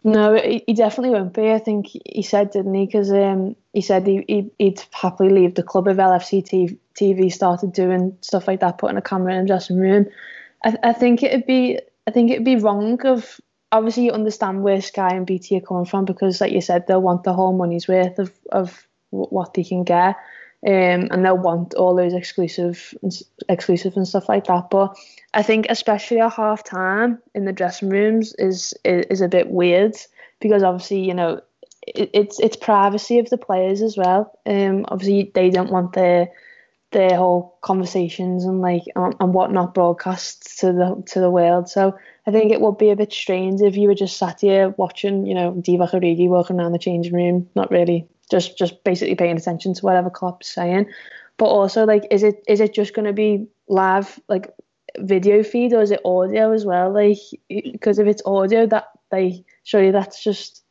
No, 0.03 0.35
he 0.35 0.73
definitely 0.73 1.11
won't 1.11 1.33
be. 1.33 1.51
I 1.51 1.59
think 1.59 1.87
he 2.05 2.23
said, 2.23 2.51
didn't 2.51 2.73
he? 2.73 2.85
Because 2.87 3.11
um, 3.11 3.55
he 3.71 3.81
said 3.81 4.07
he, 4.07 4.51
would 4.59 4.83
happily 4.91 5.29
leave 5.29 5.53
the 5.53 5.63
club 5.63 5.87
if 5.87 5.97
LFC 5.97 6.77
TV 6.95 7.31
started 7.31 7.71
doing 7.71 8.17
stuff 8.21 8.47
like 8.47 8.61
that, 8.61 8.79
putting 8.79 8.97
a 8.97 9.01
camera 9.01 9.35
in 9.35 9.41
the 9.41 9.47
dressing 9.47 9.77
room. 9.77 10.07
I, 10.63 10.75
I 10.81 10.93
think 10.93 11.21
it'd 11.21 11.45
be, 11.45 11.79
I 12.07 12.11
think 12.11 12.31
it'd 12.31 12.45
be 12.45 12.55
wrong 12.55 13.05
of. 13.05 13.39
Obviously, 13.73 14.05
you 14.05 14.11
understand 14.11 14.63
where 14.63 14.81
Sky 14.81 15.13
and 15.13 15.25
BT 15.25 15.57
are 15.57 15.61
coming 15.61 15.85
from 15.85 16.03
because, 16.03 16.41
like 16.41 16.51
you 16.51 16.61
said, 16.61 16.87
they'll 16.87 17.01
want 17.01 17.23
the 17.23 17.33
whole 17.33 17.53
money's 17.53 17.87
worth 17.87 18.17
of 18.19 18.31
of 18.51 18.87
what 19.11 19.53
they 19.53 19.63
can 19.63 19.83
get, 19.83 20.15
um, 20.65 21.07
and 21.09 21.25
they'll 21.25 21.37
want 21.37 21.73
all 21.73 21.95
those 21.95 22.13
exclusive, 22.13 22.93
exclusive 23.49 23.97
and 23.97 24.07
stuff 24.07 24.29
like 24.29 24.45
that. 24.45 24.69
But 24.69 24.95
I 25.33 25.41
think 25.41 25.65
especially 25.69 26.19
at 26.19 26.33
half 26.33 26.63
time 26.63 27.19
in 27.33 27.45
the 27.45 27.53
dressing 27.53 27.89
rooms 27.89 28.33
is, 28.37 28.73
is 28.85 29.05
is 29.09 29.21
a 29.21 29.27
bit 29.27 29.49
weird 29.49 29.95
because 30.39 30.63
obviously 30.63 30.99
you 30.99 31.13
know 31.13 31.41
it, 31.87 32.11
it's 32.13 32.39
it's 32.39 32.55
privacy 32.55 33.19
of 33.19 33.29
the 33.29 33.37
players 33.37 33.81
as 33.81 33.97
well. 33.97 34.37
Um, 34.45 34.85
obviously 34.89 35.31
they 35.33 35.49
don't 35.49 35.71
want 35.71 35.93
their 35.93 36.29
their 36.91 37.15
whole 37.15 37.57
conversations 37.61 38.43
and 38.43 38.61
like 38.61 38.83
and, 38.95 39.33
whatnot 39.33 39.73
broadcast 39.73 40.59
to 40.59 40.73
the 40.73 41.03
to 41.07 41.19
the 41.19 41.29
world. 41.29 41.69
So 41.69 41.97
I 42.27 42.31
think 42.31 42.51
it 42.51 42.61
would 42.61 42.77
be 42.77 42.91
a 42.91 42.95
bit 42.95 43.11
strange 43.11 43.61
if 43.61 43.77
you 43.77 43.87
were 43.87 43.95
just 43.95 44.17
sat 44.17 44.41
here 44.41 44.69
watching, 44.77 45.25
you 45.25 45.33
know, 45.33 45.53
Divock 45.53 45.91
Origi 45.91 46.27
walking 46.27 46.59
around 46.59 46.73
the 46.73 46.79
changing 46.79 47.13
room, 47.13 47.49
not 47.55 47.71
really 47.71 48.07
just 48.31 48.57
just 48.57 48.83
basically 48.83 49.15
paying 49.15 49.37
attention 49.37 49.73
to 49.75 49.85
whatever 49.85 50.09
Klopp's 50.09 50.47
saying. 50.47 50.87
But 51.37 51.45
also 51.45 51.85
like 51.85 52.05
is 52.09 52.23
it 52.23 52.43
is 52.47 52.59
it 52.59 52.73
just 52.73 52.95
gonna 52.95 53.13
be 53.13 53.47
live 53.67 54.19
like 54.27 54.51
video 54.99 55.43
feed 55.43 55.73
or 55.73 55.81
is 55.81 55.91
it 55.91 56.01
audio 56.05 56.51
as 56.51 56.65
well? 56.65 56.93
Like, 56.93 57.17
because 57.49 57.99
if 57.99 58.07
it's 58.07 58.21
audio, 58.25 58.65
that 58.67 58.87
they 59.11 59.43
surely 59.63 59.91
that's 59.91 60.23
just 60.23 60.63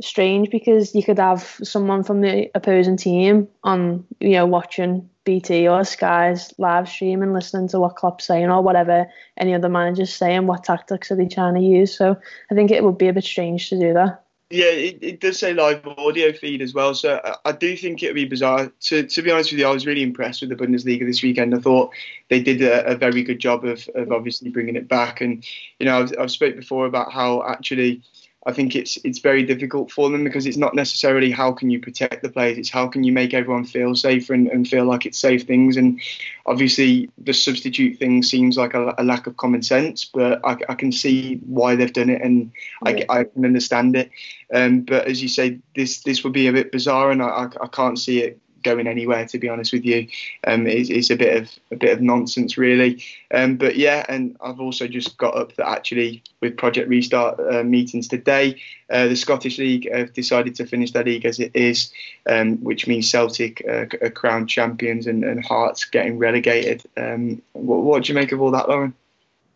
strange 0.00 0.50
because 0.50 0.94
you 0.94 1.02
could 1.02 1.18
have 1.18 1.58
someone 1.62 2.02
from 2.02 2.20
the 2.20 2.50
opposing 2.54 2.96
team 2.96 3.48
on, 3.62 4.04
you 4.20 4.32
know, 4.32 4.46
watching 4.46 5.08
BT 5.24 5.68
or 5.68 5.84
Sky's 5.84 6.52
live 6.58 6.88
stream 6.88 7.22
and 7.22 7.32
listening 7.32 7.68
to 7.68 7.80
what 7.80 7.96
Klopp's 7.96 8.26
saying 8.26 8.50
or 8.50 8.62
whatever 8.62 9.06
any 9.38 9.54
other 9.54 9.68
manager's 9.68 10.12
saying. 10.12 10.46
What 10.46 10.64
tactics 10.64 11.10
are 11.10 11.16
they 11.16 11.28
trying 11.28 11.54
to 11.54 11.60
use? 11.60 11.96
So 11.96 12.16
I 12.50 12.54
think 12.54 12.70
it 12.70 12.84
would 12.84 12.98
be 12.98 13.08
a 13.08 13.12
bit 13.12 13.24
strange 13.24 13.68
to 13.70 13.78
do 13.78 13.94
that. 13.94 14.23
Yeah, 14.50 14.66
it, 14.66 14.98
it, 15.00 15.20
does 15.20 15.38
say 15.38 15.54
live 15.54 15.86
audio 15.86 16.32
feed 16.32 16.60
as 16.60 16.74
well. 16.74 16.94
So 16.94 17.20
I, 17.24 17.36
I 17.46 17.52
do 17.52 17.76
think 17.76 18.02
it 18.02 18.08
would 18.08 18.14
be 18.14 18.26
bizarre. 18.26 18.70
To, 18.82 19.02
to 19.06 19.22
be 19.22 19.30
honest 19.30 19.50
with 19.50 19.58
you, 19.58 19.66
I 19.66 19.70
was 19.70 19.86
really 19.86 20.02
impressed 20.02 20.42
with 20.42 20.50
the 20.50 20.56
Bundesliga 20.56 21.06
this 21.06 21.22
weekend. 21.22 21.54
I 21.54 21.58
thought 21.58 21.92
they 22.28 22.42
did 22.42 22.60
a, 22.62 22.92
a 22.92 22.94
very 22.94 23.22
good 23.22 23.38
job 23.38 23.64
of, 23.64 23.88
of 23.94 24.12
obviously 24.12 24.50
bringing 24.50 24.76
it 24.76 24.86
back. 24.86 25.22
And, 25.22 25.44
you 25.78 25.86
know, 25.86 25.98
I've, 25.98 26.12
I've 26.18 26.30
spoke 26.30 26.56
before 26.56 26.84
about 26.86 27.10
how 27.10 27.42
actually 27.42 28.02
I 28.46 28.52
think 28.52 28.76
it's 28.76 28.98
it's 29.04 29.18
very 29.18 29.42
difficult 29.42 29.90
for 29.90 30.10
them 30.10 30.22
because 30.22 30.44
it's 30.46 30.56
not 30.56 30.74
necessarily 30.74 31.30
how 31.30 31.52
can 31.52 31.70
you 31.70 31.80
protect 31.80 32.22
the 32.22 32.28
players, 32.28 32.58
it's 32.58 32.70
how 32.70 32.86
can 32.88 33.02
you 33.02 33.12
make 33.12 33.32
everyone 33.32 33.64
feel 33.64 33.94
safer 33.94 34.34
and, 34.34 34.48
and 34.48 34.68
feel 34.68 34.84
like 34.84 35.06
it's 35.06 35.18
safe 35.18 35.44
things. 35.44 35.76
And 35.76 36.00
obviously, 36.44 37.08
the 37.16 37.32
substitute 37.32 37.98
thing 37.98 38.22
seems 38.22 38.56
like 38.58 38.74
a, 38.74 38.94
a 38.98 39.04
lack 39.04 39.26
of 39.26 39.36
common 39.38 39.62
sense, 39.62 40.04
but 40.04 40.40
I, 40.44 40.58
I, 40.68 40.74
can 40.74 40.92
see 40.92 41.36
why 41.46 41.74
they've 41.74 41.92
done 41.92 42.10
it 42.10 42.20
and 42.20 42.52
I, 42.84 43.06
I 43.08 43.24
can 43.24 43.44
understand 43.46 43.96
it. 43.96 44.10
Um, 44.52 44.82
but 44.82 45.06
as 45.06 45.22
you 45.22 45.28
say, 45.28 45.58
this 45.74 46.02
this 46.02 46.22
would 46.22 46.34
be 46.34 46.48
a 46.48 46.52
bit 46.52 46.70
bizarre, 46.70 47.10
and 47.10 47.22
I, 47.22 47.48
I 47.60 47.66
can't 47.68 47.98
see 47.98 48.22
it 48.22 48.38
going 48.64 48.86
anywhere. 48.86 49.26
To 49.26 49.38
be 49.38 49.48
honest 49.48 49.72
with 49.72 49.84
you, 49.84 50.08
um, 50.46 50.66
it's, 50.66 50.90
it's 50.90 51.10
a 51.10 51.16
bit 51.16 51.36
of 51.36 51.50
a 51.70 51.76
bit 51.76 51.92
of 51.92 52.00
nonsense, 52.00 52.58
really. 52.58 53.04
Um, 53.32 53.56
but 53.56 53.76
yeah, 53.76 54.04
and 54.08 54.36
I've 54.40 54.60
also 54.60 54.88
just 54.88 55.16
got 55.18 55.36
up 55.36 55.54
that 55.56 55.68
actually 55.68 56.22
with 56.40 56.56
Project 56.56 56.88
Restart 56.88 57.38
uh, 57.38 57.62
meetings 57.62 58.08
today, 58.08 58.60
uh, 58.90 59.06
the 59.06 59.16
Scottish 59.16 59.58
League 59.58 59.90
have 59.92 60.12
decided 60.12 60.54
to 60.56 60.66
finish 60.66 60.92
their 60.92 61.04
league 61.04 61.24
as 61.24 61.38
it 61.40 61.54
is, 61.54 61.92
um, 62.28 62.56
which 62.58 62.86
means 62.86 63.10
Celtic 63.10 63.62
uh, 63.68 63.86
are 64.02 64.10
crowned 64.10 64.48
champions 64.48 65.06
and, 65.06 65.24
and 65.24 65.44
Hearts 65.44 65.84
getting 65.84 66.18
relegated. 66.18 66.82
Um, 66.96 67.42
what, 67.52 67.82
what 67.82 68.04
do 68.04 68.12
you 68.12 68.18
make 68.18 68.32
of 68.32 68.40
all 68.40 68.50
that, 68.50 68.68
Lauren? 68.68 68.94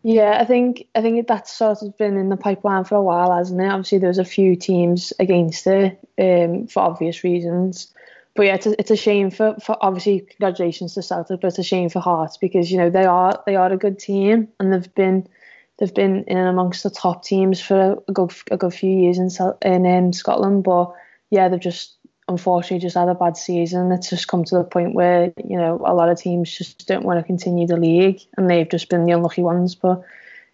Yeah, 0.01 0.37
I 0.39 0.45
think 0.45 0.87
I 0.95 1.01
think 1.01 1.27
that's 1.27 1.51
sort 1.51 1.81
of 1.81 1.97
been 1.97 2.15
in 2.15 2.29
the 2.29 2.37
pipeline 2.37 2.85
for 2.85 2.95
a 2.95 3.03
while, 3.03 3.35
hasn't 3.35 3.59
it? 3.59 3.67
Obviously, 3.67 3.97
there's 3.97 4.17
a 4.17 4.25
few 4.25 4.55
teams 4.55 5.11
against 5.19 5.67
it 5.67 5.99
um, 6.17 6.67
for 6.67 6.83
obvious 6.83 7.23
reasons 7.23 7.93
but 8.39 8.45
yeah, 8.45 8.55
it's 8.55 8.67
a, 8.67 8.79
it's 8.79 8.91
a 8.91 8.95
shame 8.95 9.31
for, 9.31 9.57
for 9.61 9.75
obviously 9.81 10.21
congratulations 10.21 10.93
to 10.93 11.01
Celtic, 11.01 11.41
but 11.41 11.47
it's 11.47 11.59
a 11.59 11.63
shame 11.63 11.89
for 11.89 11.99
Hearts 11.99 12.37
because 12.37 12.71
you 12.71 12.77
know 12.77 12.89
they 12.89 13.03
are 13.03 13.43
they 13.45 13.57
are 13.57 13.69
a 13.69 13.75
good 13.75 13.99
team 13.99 14.47
and 14.61 14.71
they've 14.71 14.95
been 14.95 15.27
they've 15.77 15.93
been 15.93 16.23
in 16.23 16.37
amongst 16.37 16.83
the 16.83 16.89
top 16.89 17.25
teams 17.25 17.59
for 17.59 18.01
a 18.07 18.13
good 18.13 18.31
a 18.49 18.55
good 18.55 18.73
few 18.73 18.97
years 18.97 19.17
in 19.17 19.85
in 19.85 20.13
Scotland. 20.13 20.63
But 20.63 20.93
yeah, 21.29 21.49
they've 21.49 21.59
just 21.59 21.97
unfortunately 22.29 22.79
just 22.79 22.95
had 22.95 23.09
a 23.09 23.13
bad 23.13 23.35
season. 23.35 23.91
It's 23.91 24.09
just 24.09 24.29
come 24.29 24.45
to 24.45 24.55
the 24.55 24.63
point 24.63 24.95
where 24.95 25.33
you 25.43 25.57
know 25.57 25.81
a 25.85 25.93
lot 25.93 26.07
of 26.07 26.17
teams 26.17 26.49
just 26.57 26.87
don't 26.87 27.03
want 27.03 27.19
to 27.19 27.25
continue 27.25 27.67
the 27.67 27.75
league, 27.75 28.21
and 28.37 28.49
they've 28.49 28.69
just 28.69 28.87
been 28.87 29.03
the 29.03 29.11
unlucky 29.11 29.41
ones. 29.41 29.75
But 29.75 30.01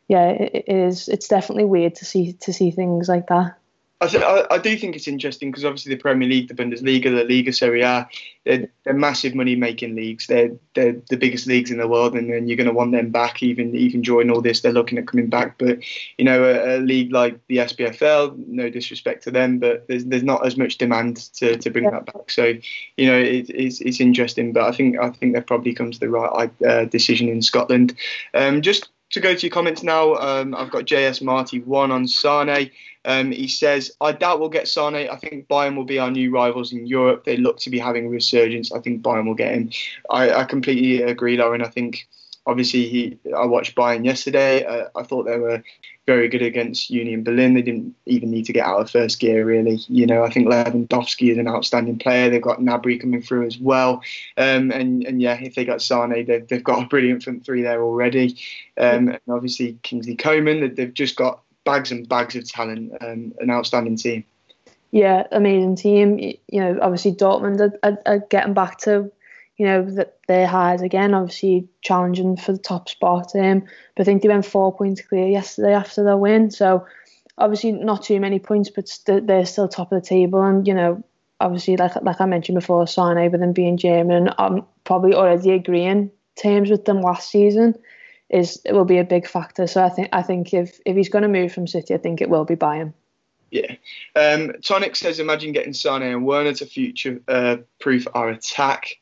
yeah, 0.07 0.29
it, 0.29 0.65
it 0.67 0.75
is. 0.75 1.07
It's 1.07 1.27
definitely 1.27 1.65
weird 1.65 1.93
to 1.97 2.05
see 2.05 2.33
to 2.33 2.51
see 2.51 2.71
things 2.71 3.07
like 3.07 3.27
that. 3.27 3.59
I, 4.01 4.45
I, 4.51 4.57
do 4.57 4.75
think 4.77 4.95
it's 4.95 5.07
interesting 5.07 5.51
because 5.51 5.63
obviously 5.63 5.93
the 5.93 6.01
Premier 6.01 6.27
League, 6.27 6.49
the 6.49 6.53
Bundesliga, 6.53 7.03
the 7.03 7.23
Liga 7.23 7.53
Serie 7.53 7.81
A, 7.81 8.07
they're, 8.43 8.67
they're 8.83 8.93
massive 8.93 9.33
money 9.33 9.55
making 9.55 9.95
leagues. 9.95 10.27
They're 10.27 10.51
they're 10.73 10.97
the 11.09 11.15
biggest 11.15 11.47
leagues 11.47 11.71
in 11.71 11.77
the 11.77 11.87
world, 11.87 12.13
and 12.13 12.31
then 12.31 12.47
you're 12.47 12.57
going 12.57 12.67
to 12.67 12.73
want 12.73 12.91
them 12.91 13.09
back. 13.09 13.41
Even 13.41 13.73
even 13.73 14.01
during 14.01 14.29
all 14.29 14.41
this, 14.41 14.61
they're 14.61 14.73
looking 14.73 14.97
at 14.97 15.07
coming 15.07 15.29
back. 15.29 15.57
But 15.57 15.79
you 16.17 16.25
know, 16.25 16.43
a, 16.43 16.75
a, 16.75 16.79
league 16.79 17.13
like 17.13 17.39
the 17.47 17.57
SPFL, 17.57 18.37
no 18.47 18.69
disrespect 18.69 19.23
to 19.23 19.31
them, 19.31 19.59
but 19.59 19.87
there's 19.87 20.03
there's 20.05 20.23
not 20.23 20.45
as 20.45 20.57
much 20.57 20.77
demand 20.77 21.17
to, 21.35 21.57
to 21.57 21.69
bring 21.69 21.85
yeah. 21.85 21.91
that 21.91 22.13
back. 22.13 22.29
So 22.29 22.53
you 22.97 23.07
know, 23.07 23.17
it, 23.17 23.49
it's 23.49 23.79
it's 23.79 24.01
interesting. 24.01 24.51
But 24.51 24.63
I 24.63 24.71
think 24.73 24.99
I 24.99 25.09
think 25.09 25.33
they've 25.33 25.45
probably 25.45 25.73
come 25.73 25.91
to 25.91 25.99
the 25.99 26.09
right 26.09 26.51
uh, 26.67 26.85
decision 26.85 27.29
in 27.29 27.41
Scotland. 27.41 27.95
Um, 28.33 28.61
just 28.61 28.89
to 29.15 29.21
go 29.21 29.33
to 29.33 29.47
your 29.47 29.53
comments 29.53 29.81
now, 29.81 30.15
um, 30.15 30.53
I've 30.53 30.69
got 30.69 30.83
JS 30.83 31.21
Marty 31.21 31.61
one 31.61 31.89
on 31.89 32.05
Sane. 32.05 32.69
Um, 33.05 33.31
he 33.31 33.47
says, 33.47 33.95
I 34.01 34.11
doubt 34.11 34.41
we'll 34.41 34.49
get 34.49 34.67
Sane. 34.67 35.09
I 35.09 35.15
think 35.15 35.47
Bayern 35.47 35.77
will 35.77 35.85
be 35.85 35.99
our 35.99 36.11
new 36.11 36.31
rivals 36.31 36.73
in 36.73 36.85
Europe. 36.85 37.23
They 37.23 37.37
look 37.37 37.57
to 37.59 37.69
be 37.69 37.79
having 37.79 38.07
a 38.07 38.09
resurgence. 38.09 38.73
I 38.73 38.79
think 38.79 39.01
Bayern 39.01 39.25
will 39.25 39.33
get 39.33 39.53
him. 39.53 39.69
I, 40.09 40.31
I 40.33 40.43
completely 40.43 41.01
agree, 41.01 41.37
Lauren. 41.37 41.61
I 41.61 41.69
think 41.69 42.09
obviously 42.45 42.87
he. 42.87 43.17
I 43.35 43.45
watched 43.45 43.75
Bayern 43.75 44.05
yesterday. 44.05 44.63
Uh, 44.63 44.89
I 44.95 45.03
thought 45.03 45.25
they 45.25 45.37
were 45.37 45.63
very 46.05 46.27
good 46.27 46.41
against 46.41 46.89
Union 46.89 47.23
Berlin. 47.23 47.55
They 47.55 47.61
didn't 47.61 47.95
even 48.05 48.29
need 48.29 48.45
to 48.45 48.53
get 48.53 48.65
out 48.65 48.79
of 48.79 48.91
first 48.91 49.19
gear, 49.19 49.43
really. 49.45 49.79
You 49.87 50.05
know, 50.05 50.23
I 50.23 50.29
think 50.29 50.47
Lewandowski 50.47 51.31
is 51.31 51.37
an 51.37 51.47
outstanding 51.47 51.97
player. 51.97 52.29
They've 52.29 52.41
got 52.41 52.59
Gnabry 52.59 53.01
coming 53.01 53.21
through 53.21 53.47
as 53.47 53.57
well. 53.57 54.03
Um, 54.37 54.71
and, 54.71 55.03
and 55.03 55.21
yeah, 55.21 55.39
if 55.41 55.55
they 55.55 55.65
got 55.65 55.81
Sane, 55.81 56.25
they've, 56.25 56.47
they've 56.47 56.63
got 56.63 56.83
a 56.83 56.87
brilliant 56.87 57.23
front 57.23 57.45
three 57.45 57.63
there 57.63 57.81
already. 57.81 58.37
Um, 58.77 59.09
and 59.09 59.19
obviously 59.27 59.79
Kingsley 59.81 60.15
Coman, 60.15 60.75
they've 60.75 60.93
just 60.93 61.15
got 61.15 61.41
bags 61.63 61.91
and 61.91 62.07
bags 62.07 62.35
of 62.35 62.47
talent, 62.47 62.93
um, 63.01 63.33
an 63.39 63.49
outstanding 63.49 63.97
team. 63.97 64.23
Yeah, 64.91 65.25
amazing 65.31 65.75
team. 65.75 66.19
You 66.19 66.37
know, 66.51 66.79
obviously 66.81 67.13
Dortmund 67.13 67.59
are, 67.59 67.79
are, 67.83 67.99
are 68.05 68.19
getting 68.19 68.53
back 68.53 68.77
to, 68.79 69.11
you 69.57 69.65
know, 69.65 69.83
the, 69.83 70.11
their 70.27 70.47
highs 70.47 70.81
again. 70.81 71.13
Obviously 71.13 71.67
challenging 71.81 72.37
for 72.37 72.51
the 72.51 72.57
top 72.57 72.89
spot. 72.89 73.35
Um, 73.35 73.63
but 73.95 74.01
I 74.01 74.03
think 74.03 74.21
they 74.21 74.27
went 74.27 74.45
four 74.45 74.75
points 74.75 75.01
clear 75.01 75.27
yesterday 75.27 75.73
after 75.73 76.03
their 76.03 76.17
win. 76.17 76.51
So 76.51 76.85
obviously 77.37 77.71
not 77.71 78.03
too 78.03 78.19
many 78.19 78.39
points, 78.39 78.69
but 78.69 78.87
st- 78.87 79.27
they're 79.27 79.45
still 79.45 79.67
top 79.67 79.91
of 79.91 80.01
the 80.01 80.07
table. 80.07 80.41
And 80.41 80.67
you 80.67 80.73
know, 80.73 81.03
obviously 81.39 81.77
like 81.77 81.95
like 82.01 82.19
I 82.19 82.25
mentioned 82.25 82.55
before, 82.55 82.87
Sane 82.87 83.31
with 83.31 83.41
them 83.41 83.53
being 83.53 83.77
German, 83.77 84.29
I'm 84.37 84.63
probably 84.83 85.13
already 85.13 85.51
agreeing 85.51 86.11
terms 86.41 86.69
with 86.69 86.85
them 86.85 87.01
last 87.01 87.29
season 87.29 87.75
is 88.29 88.59
it 88.65 88.73
will 88.73 88.85
be 88.85 88.97
a 88.97 89.03
big 89.03 89.27
factor. 89.27 89.67
So 89.67 89.83
I 89.83 89.89
think 89.89 90.09
I 90.11 90.21
think 90.21 90.53
if 90.53 90.79
if 90.85 90.95
he's 90.95 91.09
going 91.09 91.23
to 91.23 91.27
move 91.27 91.53
from 91.53 91.67
City, 91.67 91.93
I 91.93 91.97
think 91.97 92.21
it 92.21 92.29
will 92.29 92.45
be 92.45 92.55
Bayern. 92.55 92.93
Yeah. 93.51 93.75
Um, 94.15 94.53
Tonic 94.61 94.95
says, 94.95 95.19
imagine 95.19 95.53
getting 95.53 95.73
Sane 95.73 96.01
and 96.01 96.25
Werner 96.25 96.53
to 96.53 96.65
future 96.65 97.21
uh, 97.27 97.57
proof 97.79 98.07
our 98.13 98.29
attack. 98.29 98.97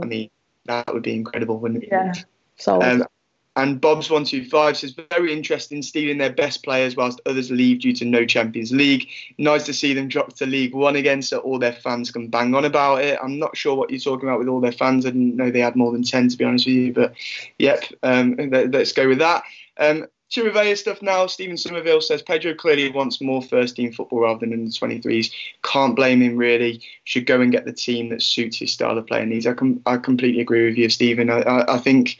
I 0.00 0.04
mean, 0.04 0.30
that 0.66 0.92
would 0.92 1.02
be 1.02 1.14
incredible, 1.14 1.58
wouldn't 1.58 1.84
it? 1.84 1.88
Yeah. 1.90 2.12
So. 2.56 2.80
Um, 2.82 3.04
and 3.56 3.80
Bob's125 3.80 4.76
says, 4.76 4.96
very 5.10 5.32
interesting 5.32 5.80
stealing 5.80 6.18
their 6.18 6.32
best 6.32 6.64
players 6.64 6.96
whilst 6.96 7.20
others 7.24 7.52
leave 7.52 7.80
due 7.80 7.92
to 7.92 8.04
no 8.04 8.24
Champions 8.24 8.72
League. 8.72 9.08
Nice 9.38 9.64
to 9.66 9.72
see 9.72 9.94
them 9.94 10.08
drop 10.08 10.32
to 10.34 10.46
League 10.46 10.74
One 10.74 10.96
again 10.96 11.22
so 11.22 11.38
all 11.38 11.60
their 11.60 11.72
fans 11.72 12.10
can 12.10 12.28
bang 12.28 12.52
on 12.54 12.64
about 12.64 13.02
it. 13.02 13.16
I'm 13.22 13.38
not 13.38 13.56
sure 13.56 13.76
what 13.76 13.90
you're 13.90 14.00
talking 14.00 14.28
about 14.28 14.40
with 14.40 14.48
all 14.48 14.60
their 14.60 14.72
fans. 14.72 15.06
I 15.06 15.10
didn't 15.10 15.36
know 15.36 15.52
they 15.52 15.60
had 15.60 15.76
more 15.76 15.92
than 15.92 16.02
10, 16.02 16.30
to 16.30 16.36
be 16.36 16.44
honest 16.44 16.66
with 16.66 16.74
you. 16.74 16.92
But 16.92 17.14
yep, 17.58 17.84
um, 18.02 18.34
let, 18.36 18.74
us 18.74 18.92
go 18.92 19.06
with 19.06 19.18
that. 19.18 19.44
Um, 19.78 20.06
Chirivella 20.30 20.76
stuff 20.76 21.00
now. 21.02 21.26
Stephen 21.26 21.56
Somerville 21.56 22.00
says 22.00 22.22
Pedro 22.22 22.54
clearly 22.54 22.90
wants 22.90 23.20
more 23.20 23.42
first 23.42 23.76
team 23.76 23.92
football 23.92 24.20
rather 24.20 24.40
than 24.40 24.52
in 24.52 24.64
the 24.64 24.70
23s. 24.70 25.30
Can't 25.62 25.94
blame 25.94 26.22
him 26.22 26.36
really. 26.36 26.82
Should 27.04 27.26
go 27.26 27.40
and 27.40 27.52
get 27.52 27.64
the 27.64 27.72
team 27.72 28.08
that 28.08 28.22
suits 28.22 28.58
his 28.58 28.72
style 28.72 28.98
of 28.98 29.06
play 29.06 29.20
and 29.20 29.30
needs. 29.30 29.46
I, 29.46 29.54
com- 29.54 29.80
I 29.86 29.96
completely 29.96 30.40
agree 30.40 30.66
with 30.66 30.76
you, 30.76 30.88
Stephen. 30.88 31.30
I, 31.30 31.40
I, 31.40 31.74
I 31.74 31.78
think 31.78 32.18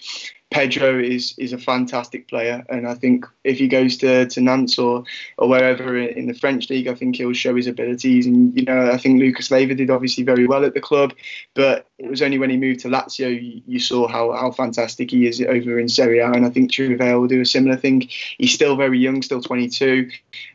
Pedro 0.55 1.01
is 1.01 1.35
is 1.37 1.53
a 1.53 1.59
fantastic 1.59 2.29
player, 2.29 2.65
and 2.69 2.87
I 2.87 2.95
think 2.95 3.27
if 3.43 3.59
he 3.59 3.67
goes 3.67 3.97
to, 3.97 4.25
to 4.27 4.41
Nantes 4.41 4.79
or 4.79 5.03
or 5.37 5.49
wherever 5.49 5.99
in 5.99 6.29
the 6.29 6.33
French 6.33 6.71
league, 6.71 6.87
I 6.87 6.95
think 6.95 7.17
he'll 7.17 7.33
show 7.33 7.57
his 7.57 7.67
abilities. 7.67 8.25
And 8.25 8.57
you 8.57 8.65
know, 8.65 8.89
I 8.89 8.97
think 8.97 9.19
Lucas 9.19 9.51
Leiva 9.51 9.75
did 9.75 9.91
obviously 9.91 10.23
very 10.23 10.47
well 10.47 10.65
at 10.65 10.73
the 10.73 10.81
club, 10.81 11.13
but 11.55 11.89
it 11.99 12.09
was 12.09 12.23
only 12.23 12.39
when 12.39 12.51
he 12.51 12.57
moved 12.57 12.79
to 12.81 12.89
Lazio 12.89 13.31
you, 13.31 13.63
you 13.67 13.81
saw 13.81 14.07
how, 14.07 14.31
how 14.31 14.53
fantastic 14.53 15.11
he 15.11 15.27
is 15.27 15.41
over 15.41 15.77
in 15.81 15.89
Serie 15.89 16.21
A. 16.21 16.31
And 16.31 16.47
I 16.47 16.51
think 16.51 16.71
Chirivella 16.71 17.21
will 17.21 17.27
do 17.27 17.41
a 17.41 17.47
similar 17.47 17.77
thing. 17.77 18.09
He's 18.39 18.55
still 18.55 18.77
very 18.77 19.01
young, 19.01 19.23
still 19.23 19.43
22, 19.43 20.09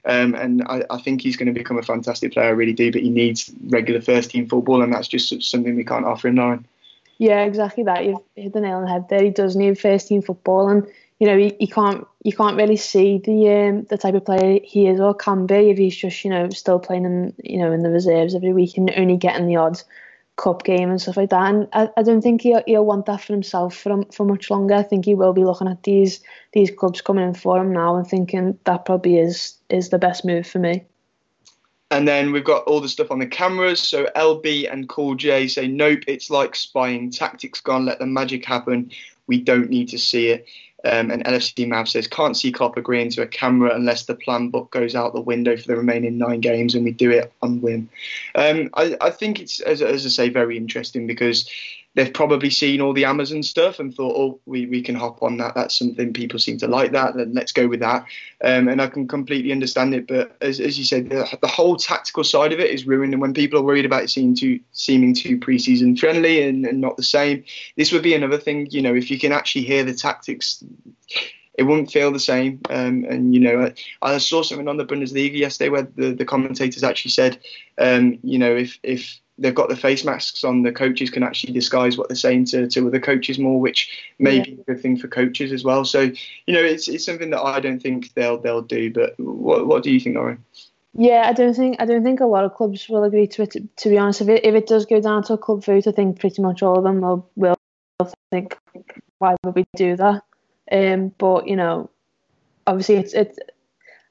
um, 0.06 0.34
and 0.34 0.64
I, 0.64 0.86
I 0.90 1.02
think 1.02 1.20
he's 1.20 1.36
going 1.36 1.54
to 1.54 1.60
become 1.60 1.78
a 1.78 1.84
fantastic 1.84 2.32
player. 2.32 2.48
I 2.48 2.52
really 2.52 2.72
do, 2.72 2.90
but 2.90 3.02
he 3.02 3.10
needs 3.10 3.52
regular 3.68 4.00
first 4.00 4.32
team 4.32 4.48
football, 4.48 4.82
and 4.82 4.94
that's 4.94 5.10
just 5.10 5.44
something 5.44 5.76
we 5.76 5.84
can't 5.84 6.06
offer 6.06 6.30
him, 6.30 6.36
Lauren. 6.36 6.66
Yeah, 7.20 7.44
exactly 7.44 7.84
that. 7.84 8.06
You've 8.06 8.22
hit 8.36 8.54
the 8.54 8.62
nail 8.62 8.78
on 8.78 8.86
the 8.86 8.90
head 8.90 9.10
there. 9.10 9.22
He 9.24 9.30
does 9.30 9.56
need 9.56 9.78
first 9.78 10.08
team 10.08 10.22
football, 10.22 10.70
and 10.70 10.88
you 11.20 11.28
know 11.28 11.38
he, 11.38 11.56
he 11.60 11.68
can't 11.68 12.08
you 12.24 12.32
can't 12.34 12.56
really 12.58 12.78
see 12.78 13.20
the 13.24 13.50
um, 13.50 13.84
the 13.90 13.98
type 13.98 14.16
of 14.16 14.26
player 14.26 14.60
he 14.64 14.88
is 14.88 15.02
or 15.02 15.14
can 15.14 15.46
be 15.46 15.70
if 15.70 15.78
he's 15.78 15.98
just 15.98 16.24
you 16.24 16.32
know 16.32 16.50
still 16.50 16.80
playing 16.80 17.06
in 17.06 17.34
you 17.44 17.60
know 17.60 17.74
in 17.74 17.84
the 17.84 17.90
reserves 17.90 18.36
every 18.36 18.54
week 18.54 18.78
and 18.78 18.92
only 18.96 19.18
getting 19.18 19.48
the 19.48 19.58
odd 19.58 19.82
cup 20.38 20.64
game 20.64 20.90
and 20.90 21.02
stuff 21.02 21.18
like 21.18 21.30
that. 21.32 21.54
And 21.54 21.68
I, 21.74 21.90
I 21.98 22.04
don't 22.04 22.22
think 22.22 22.42
he'll, 22.42 22.64
he'll 22.66 22.86
want 22.86 23.06
that 23.08 23.22
for 23.22 23.34
himself 23.34 23.76
for 23.76 24.02
for 24.14 24.26
much 24.26 24.50
longer. 24.50 24.76
I 24.76 24.84
think 24.84 25.04
he 25.06 25.14
will 25.16 25.34
be 25.34 25.44
looking 25.44 25.68
at 25.68 25.84
these 25.84 26.22
these 26.54 26.72
clubs 26.72 27.02
coming 27.02 27.28
in 27.28 27.34
for 27.34 27.60
him 27.60 27.74
now 27.74 27.98
and 27.98 28.08
thinking 28.08 28.58
that 28.64 28.86
probably 28.86 29.20
is 29.20 29.56
is 29.70 29.90
the 29.90 30.00
best 30.00 30.24
move 30.24 30.48
for 30.48 30.60
me. 30.60 30.86
And 31.92 32.08
then 32.08 32.32
we've 32.32 32.44
got 32.44 32.66
all 32.66 32.82
the 32.82 32.90
stuff 32.90 33.12
on 33.12 33.20
the 33.20 33.28
cameras. 33.28 33.80
So 33.80 34.06
LB 34.16 34.72
and 34.72 34.88
Cool 34.88 35.16
J 35.16 35.48
say, 35.48 35.68
nope, 35.68 36.02
it's 36.08 36.30
like 36.30 36.56
spying. 36.56 37.10
Tactics 37.10 37.62
gone, 37.62 37.86
let 37.86 38.00
the 38.00 38.06
magic 38.06 38.46
happen. 38.46 38.92
We 39.28 39.42
don't 39.42 39.70
need 39.70 39.90
to 39.90 39.98
see 39.98 40.30
it. 40.30 40.46
Um, 40.86 41.12
and 41.12 41.26
LFC 41.26 41.68
Mav 41.68 41.90
says, 41.90 42.08
can't 42.08 42.38
see 42.38 42.54
Klopp 42.54 42.78
agreeing 42.78 43.10
to 43.12 43.22
a 43.22 43.28
camera 43.28 43.76
unless 43.76 44.06
the 44.06 44.16
plan 44.16 44.50
book 44.50 44.72
goes 44.72 44.96
out 44.96 45.14
the 45.14 45.20
window 45.20 45.58
for 45.58 45.68
the 45.68 45.76
remaining 45.76 46.18
nine 46.18 46.40
games 46.40 46.74
and 46.74 46.86
we 46.86 46.92
do 46.92 47.12
it 47.12 47.34
on 47.42 47.60
whim. 47.60 47.90
Um, 48.36 48.70
I, 48.76 48.96
I, 49.02 49.10
think 49.10 49.42
it's, 49.42 49.60
as, 49.60 49.82
as 49.82 50.06
I 50.06 50.10
say, 50.10 50.30
very 50.30 50.56
interesting 50.56 51.06
because 51.06 51.50
they've 51.96 52.14
probably 52.14 52.50
seen 52.50 52.82
all 52.82 52.94
the 52.94 53.06
Amazon 53.06 53.42
stuff 53.42 53.80
and 53.80 53.94
thought, 53.94 54.16
oh, 54.16 54.40
we, 54.46 54.68
we 54.68 54.82
can 54.82 54.96
hop 54.96 55.24
on 55.24 55.38
that. 55.38 55.56
That's 55.56 55.78
something 55.78 56.14
people 56.14 56.40
seem 56.40 56.58
to 56.60 56.68
like 56.68 56.92
that. 56.92 57.16
Then 57.16 57.34
let's 57.34 57.52
go 57.52 57.68
with 57.68 57.80
that. 57.80 58.06
Um, 58.44 58.68
and 58.68 58.82
I 58.82 58.88
can 58.88 59.08
completely 59.08 59.52
understand 59.52 59.96
it. 59.96 60.08
But 60.08 60.38
as, 60.42 60.60
as 60.60 60.78
you 60.78 60.86
said, 60.86 61.10
the, 61.10 61.38
the, 61.42 61.48
whole 61.48 61.78
tactical 61.78 62.24
side 62.24 62.54
of 62.54 62.60
it 62.60 62.70
is 62.70 62.86
ruined. 62.86 63.14
And 63.14 63.22
when 63.22 63.34
people 63.34 63.60
are 63.60 63.64
worried 63.64 63.86
about 63.86 64.04
it 64.04 64.10
seeming 64.10 64.36
too, 64.36 64.60
seeming 64.72 65.16
too 65.16 65.40
preseason 65.40 65.98
friendly 65.98 66.44
and, 66.48 66.66
and 66.66 66.80
not 66.80 66.96
the 66.96 67.04
same, 67.04 67.44
this 67.76 67.92
would 67.92 68.04
be 68.04 68.14
another 68.14 68.38
thing. 68.38 68.68
You 68.70 68.82
know, 68.82 68.96
if 68.96 69.10
you 69.10 69.20
can 69.20 69.32
actually 69.32 69.64
hear 69.64 69.84
the 69.84 69.94
tactics 69.94 70.64
it 71.58 71.64
wouldn't 71.64 71.92
feel 71.92 72.14
the 72.14 72.20
same. 72.22 72.62
Um, 72.70 73.04
and 73.10 73.34
you 73.34 73.42
know, 73.42 73.66
I, 74.02 74.14
I, 74.14 74.18
saw 74.20 74.44
something 74.44 74.70
on 74.70 74.78
the 74.78 74.86
Bundesliga 74.86 75.38
yesterday 75.38 75.70
where 75.70 75.82
the, 75.82 76.14
the 76.14 76.24
commentators 76.24 76.86
actually 76.86 77.12
said, 77.12 77.38
um, 77.78 78.18
you 78.24 78.40
know, 78.40 78.56
if 78.56 78.80
if 78.82 79.20
they've 79.40 79.56
got 79.56 79.70
the 79.70 79.76
face 79.76 80.04
masks 80.04 80.44
on, 80.44 80.64
the 80.64 80.72
coaches 80.72 81.10
can 81.10 81.24
actually 81.24 81.54
disguise 81.54 81.98
what 81.98 82.10
they're 82.10 82.16
saying 82.16 82.46
to, 82.46 82.68
to 82.68 82.88
other 82.88 83.00
coaches 83.00 83.40
more, 83.40 83.60
which 83.60 83.90
may 84.20 84.38
yeah. 84.38 84.44
be 84.44 84.52
a 84.54 84.74
good 84.74 84.82
thing 84.82 84.98
for 84.98 85.08
coaches 85.08 85.52
as 85.52 85.64
well. 85.64 85.86
So, 85.86 86.12
you 86.46 86.54
know, 86.54 86.62
it's 86.62 86.88
it's 86.88 87.06
something 87.06 87.30
that 87.32 87.42
I 87.42 87.60
don't 87.60 87.82
think 87.82 88.14
they'll 88.14 88.38
they'll 88.38 88.62
do. 88.62 88.92
But 88.92 89.20
what 89.20 89.68
what 89.68 89.84
do 89.84 89.92
you 89.92 90.00
think, 90.00 90.16
Lauren? 90.16 90.44
Yeah, 90.94 91.24
I 91.28 91.34
don't 91.34 91.54
think 91.54 91.78
I 91.80 91.86
don't 91.86 92.04
think 92.04 92.20
a 92.20 92.26
lot 92.26 92.44
of 92.44 92.54
clubs 92.54 92.88
will 92.90 93.04
agree 93.04 93.28
to 93.28 93.44
it. 93.44 93.52
To, 93.52 93.68
to 93.78 93.90
be 93.90 93.98
honest, 93.98 94.22
if 94.22 94.30
it 94.30 94.46
if 94.46 94.56
it 94.56 94.68
does 94.68 94.86
go 94.86 95.02
down 95.02 95.24
to 95.24 95.34
a 95.34 95.38
club 95.38 95.64
vote, 95.64 95.88
I 95.88 95.92
think 95.92 96.20
pretty 96.20 96.42
much 96.42 96.62
all 96.62 96.78
of 96.78 96.84
them 96.84 97.02
will 97.02 97.30
will 97.36 97.56
think, 98.32 98.58
why 99.20 99.36
would 99.44 99.56
we 99.56 99.66
do 99.76 99.96
that? 99.96 100.24
Um, 100.72 101.14
but 101.18 101.48
you 101.48 101.56
know, 101.56 101.90
obviously 102.68 102.96
it's 102.96 103.14
it's 103.14 103.38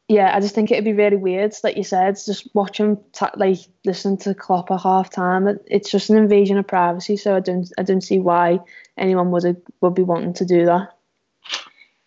yeah, 0.09 0.35
I 0.35 0.41
just 0.41 0.55
think 0.55 0.71
it'd 0.71 0.85
be 0.85 0.95
really 0.95 1.17
weird, 1.17 1.55
like 1.63 1.77
you 1.77 1.85
said, 1.85 2.17
just 2.25 2.49
watching 2.55 2.99
ta- 3.13 3.33
like 3.37 3.59
listen 3.85 4.17
to 4.19 4.35
Klopp 4.35 4.71
at 4.71 4.81
half 4.81 5.11
time. 5.11 5.59
It's 5.67 5.91
just 5.91 6.09
an 6.09 6.17
invasion 6.17 6.57
of 6.57 6.67
privacy, 6.67 7.19
so 7.19 7.37
I 7.37 7.41
don't 7.41 7.71
I 7.77 7.83
don't 7.83 8.01
see 8.01 8.19
why 8.19 8.61
anyone 8.97 9.31
would 9.31 9.63
would 9.83 9.95
be 9.95 10.03
wanting 10.03 10.33
to 10.35 10.47
do 10.47 10.65
that. 10.65 10.95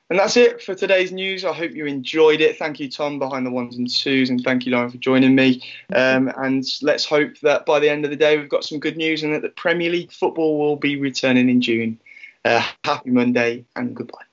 And 0.10 0.20
that's 0.20 0.36
it 0.36 0.62
for 0.62 0.76
today's 0.76 1.14
news. 1.14 1.46
I 1.46 1.54
hope 1.54 1.72
you 1.72 1.86
enjoyed 1.86 2.42
it. 2.42 2.58
Thank 2.58 2.82
you, 2.82 2.90
Tom, 2.90 3.18
behind 3.20 3.46
the 3.46 3.52
ones 3.52 3.78
and 3.78 3.90
twos, 3.90 4.30
and 4.32 4.44
thank 4.44 4.66
you, 4.66 4.72
Lauren, 4.74 4.90
for 4.90 4.98
joining 4.98 5.36
me. 5.36 5.64
Um, 5.96 6.30
and 6.38 6.66
let's 6.82 7.06
hope 7.06 7.40
that 7.44 7.66
by 7.66 7.80
the 7.80 7.90
end 7.90 8.04
of 8.04 8.12
the 8.12 8.18
day, 8.18 8.38
we've 8.38 8.50
got 8.50 8.66
some 8.66 8.80
good 8.80 8.98
news 8.98 9.24
and 9.24 9.34
that 9.34 9.42
the 9.42 9.50
Premier 9.50 9.90
League 9.90 10.12
football 10.12 10.60
will 10.60 10.76
be 10.76 10.98
returning 10.98 11.50
in 11.50 11.62
June. 11.62 11.98
Uh, 12.44 12.62
happy 12.84 13.12
Monday 13.12 13.64
and 13.76 13.96
goodbye. 13.96 14.26